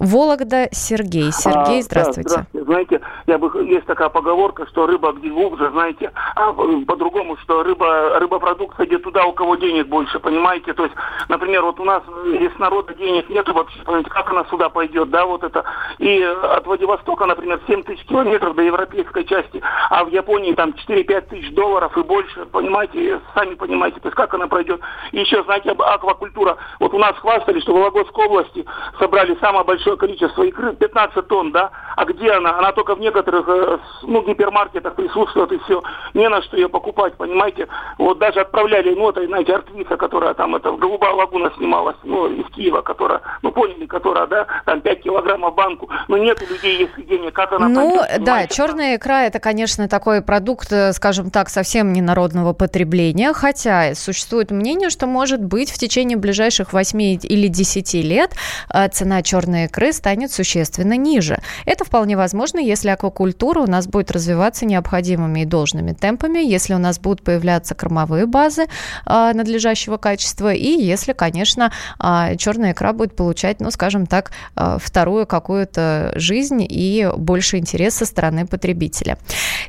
Вологда 0.00 0.68
Сергей. 0.72 1.30
Сергей, 1.30 1.82
здравствуйте. 1.82 2.22
Да, 2.22 2.30
здравствуйте. 2.30 2.64
Знаете, 2.64 3.00
я 3.26 3.36
бы, 3.36 3.50
есть 3.66 3.84
такая 3.84 4.08
поговорка, 4.08 4.66
что 4.66 4.86
рыба 4.86 5.12
где 5.12 5.28
глубже, 5.28 5.70
знаете, 5.72 6.10
а 6.36 6.52
по-другому, 6.52 7.36
что 7.36 7.62
рыба, 7.62 8.18
рыбопродукция 8.18 8.86
где 8.86 8.96
туда, 8.96 9.26
у 9.26 9.32
кого 9.34 9.56
денег 9.56 9.88
больше, 9.88 10.18
понимаете? 10.18 10.72
То 10.72 10.84
есть, 10.84 10.94
например, 11.28 11.62
вот 11.62 11.78
у 11.80 11.84
нас 11.84 12.02
из 12.24 12.58
народа 12.58 12.94
денег 12.94 13.28
нету 13.28 13.52
вообще, 13.52 13.78
понимаете, 13.84 14.08
как 14.08 14.30
она 14.30 14.44
сюда 14.46 14.70
пойдет, 14.70 15.10
да, 15.10 15.26
вот 15.26 15.44
это. 15.44 15.64
И 15.98 16.22
от 16.22 16.66
Владивостока, 16.66 17.26
например, 17.26 17.60
7 17.66 17.82
тысяч 17.82 18.02
километров 18.06 18.54
до 18.54 18.62
европейской 18.62 19.24
части, 19.24 19.60
а 19.90 20.04
в 20.04 20.08
Японии 20.08 20.54
там 20.54 20.70
4-5 20.88 21.20
тысяч 21.28 21.52
долларов 21.52 21.94
и 21.98 22.02
больше, 22.02 22.46
понимаете, 22.46 23.20
сами 23.34 23.54
понимаете, 23.54 24.00
то 24.00 24.08
есть 24.08 24.16
как 24.16 24.32
она 24.32 24.46
пройдет. 24.46 24.80
И 25.12 25.20
еще, 25.20 25.44
знаете, 25.44 25.72
аквакультура. 25.72 26.56
Вот 26.78 26.94
у 26.94 26.98
нас 26.98 27.14
хвастали, 27.16 27.60
что 27.60 27.72
в 27.72 27.74
Вологодской 27.76 28.24
области 28.24 28.64
собрали 28.98 29.36
самое 29.42 29.64
большое 29.64 29.89
большое 29.90 29.96
количество 29.96 30.42
икры, 30.42 30.74
15 30.74 31.26
тонн, 31.28 31.52
да, 31.52 31.70
а 31.96 32.04
где 32.04 32.32
она? 32.32 32.58
Она 32.58 32.72
только 32.72 32.94
в 32.94 33.00
некоторых, 33.00 33.48
э, 33.48 33.78
ну, 34.02 34.22
гипермаркетах 34.22 34.94
присутствует, 34.94 35.52
и 35.52 35.58
все. 35.64 35.82
Не 36.14 36.28
на 36.28 36.42
что 36.42 36.56
ее 36.56 36.68
покупать, 36.68 37.14
понимаете. 37.16 37.66
Вот 37.98 38.18
даже 38.18 38.40
отправляли, 38.40 38.94
ну, 38.94 39.10
это, 39.10 39.26
знаете, 39.26 39.54
артвица, 39.54 39.96
которая 39.96 40.34
там, 40.34 40.56
это, 40.56 40.70
Голубая 40.72 41.12
лагуна 41.12 41.50
снималась, 41.56 41.96
ну, 42.04 42.28
из 42.28 42.46
Киева, 42.54 42.82
которая, 42.82 43.20
ну, 43.42 43.52
поняли, 43.52 43.86
которая, 43.86 44.26
да, 44.26 44.46
там 44.64 44.80
5 44.80 45.02
килограммов 45.02 45.54
банку. 45.54 45.88
Но 46.08 46.16
нет 46.16 46.40
у 46.42 46.52
людей, 46.52 46.78
есть 46.78 47.08
денег, 47.08 47.34
как 47.34 47.52
она 47.52 47.68
Ну, 47.68 47.98
пойдет, 47.98 48.24
да, 48.24 48.46
черная 48.46 48.96
икра, 48.96 49.24
это, 49.24 49.40
конечно, 49.40 49.88
такой 49.88 50.22
продукт, 50.22 50.72
э, 50.72 50.92
скажем 50.92 51.30
так, 51.30 51.48
совсем 51.48 51.92
не 51.92 52.00
народного 52.00 52.52
потребления, 52.52 53.32
хотя 53.32 53.94
существует 53.94 54.50
мнение, 54.50 54.90
что, 54.90 55.06
может 55.06 55.42
быть, 55.42 55.70
в 55.70 55.78
течение 55.78 56.16
ближайших 56.16 56.72
8 56.72 57.00
или 57.00 57.48
10 57.48 57.94
лет 57.94 58.32
э, 58.72 58.88
цена 58.88 59.22
черной 59.22 59.64
икры 59.64 59.79
икры 59.80 59.92
станет 59.92 60.30
существенно 60.30 60.96
ниже. 60.96 61.38
Это 61.64 61.84
вполне 61.84 62.16
возможно, 62.16 62.58
если 62.58 62.90
аквакультура 62.90 63.60
у 63.60 63.66
нас 63.66 63.86
будет 63.86 64.10
развиваться 64.10 64.66
необходимыми 64.66 65.40
и 65.40 65.44
должными 65.44 65.92
темпами, 65.92 66.38
если 66.38 66.74
у 66.74 66.78
нас 66.78 66.98
будут 66.98 67.22
появляться 67.22 67.74
кормовые 67.74 68.26
базы 68.26 68.66
а, 69.06 69.32
надлежащего 69.32 69.96
качества, 69.96 70.52
и 70.52 70.68
если, 70.68 71.12
конечно, 71.12 71.72
а, 71.98 72.36
черная 72.36 72.72
икра 72.72 72.92
будет 72.92 73.16
получать, 73.16 73.60
ну, 73.60 73.70
скажем 73.70 74.06
так, 74.06 74.32
а, 74.54 74.78
вторую 74.78 75.26
какую-то 75.26 76.12
жизнь 76.16 76.66
и 76.68 77.08
больше 77.16 77.56
интерес 77.56 77.94
со 77.94 78.04
стороны 78.04 78.46
потребителя. 78.46 79.16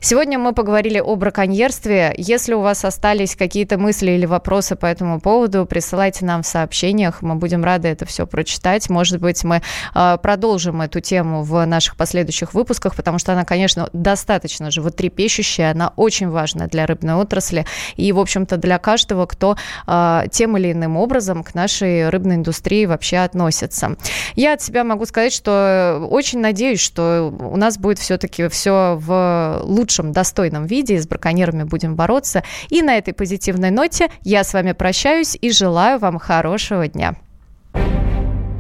Сегодня 0.02 0.38
мы 0.38 0.54
поговорили 0.54 1.00
о 1.00 1.16
браконьерстве. 1.16 2.14
Если 2.18 2.54
у 2.54 2.62
вас 2.62 2.84
остались 2.84 3.36
какие-то 3.36 3.78
мысли 3.78 4.12
или 4.12 4.26
вопросы 4.26 4.76
по 4.76 4.86
этому 4.86 5.22
поводу, 5.22 5.66
присылайте 5.66 6.26
нам 6.26 6.44
в 6.44 6.48
сообщениях. 6.48 7.22
Мы 7.22 7.36
будем 7.36 7.64
рады 7.64 7.88
это 7.88 8.06
все 8.06 8.28
прочитать. 8.28 8.90
Может 8.90 9.22
быть, 9.22 9.44
мы 9.44 9.62
э, 9.96 10.01
продолжим 10.22 10.82
эту 10.82 10.99
тему 10.99 11.43
в 11.43 11.66
наших 11.66 11.95
последующих 11.95 12.54
выпусках, 12.54 12.95
потому 12.95 13.20
что 13.20 13.34
она, 13.34 13.45
конечно, 13.45 13.89
достаточно 13.93 14.72
животрепещущая, 14.72 15.72
она 15.72 15.93
очень 15.95 16.30
важна 16.30 16.68
для 16.68 16.86
рыбной 16.86 17.16
отрасли 17.16 17.66
и, 17.95 18.12
в 18.12 18.20
общем-то, 18.20 18.58
для 18.58 18.78
каждого, 18.78 19.26
кто 19.26 19.58
э, 19.88 20.24
тем 20.32 20.58
или 20.58 20.72
иным 20.72 20.97
образом 20.97 21.43
к 21.43 21.54
нашей 21.54 22.10
рыбной 22.10 22.36
индустрии 22.36 22.86
вообще 22.86 23.18
относится. 23.18 23.95
Я 24.36 24.54
от 24.54 24.62
себя 24.62 24.84
могу 24.84 25.06
сказать, 25.06 25.34
что 25.34 26.06
очень 26.10 26.39
надеюсь, 26.39 26.80
что 26.80 27.34
у 27.39 27.58
нас 27.58 27.78
будет 27.78 27.99
все-таки 27.99 28.47
все 28.47 28.97
в 28.99 29.62
лучшем, 29.64 30.12
достойном 30.12 30.66
виде, 30.66 30.95
и 30.95 30.99
с 30.99 31.08
браконьерами 31.08 31.64
будем 31.64 31.95
бороться. 31.95 32.43
И 32.70 32.82
на 32.82 32.97
этой 32.97 33.14
позитивной 33.14 33.72
ноте 33.72 34.10
я 34.22 34.43
с 34.43 34.54
вами 34.54 34.74
прощаюсь 34.74 35.38
и 35.39 35.52
желаю 35.52 35.99
вам 35.99 36.20
хорошего 36.20 36.88
дня. 36.88 37.16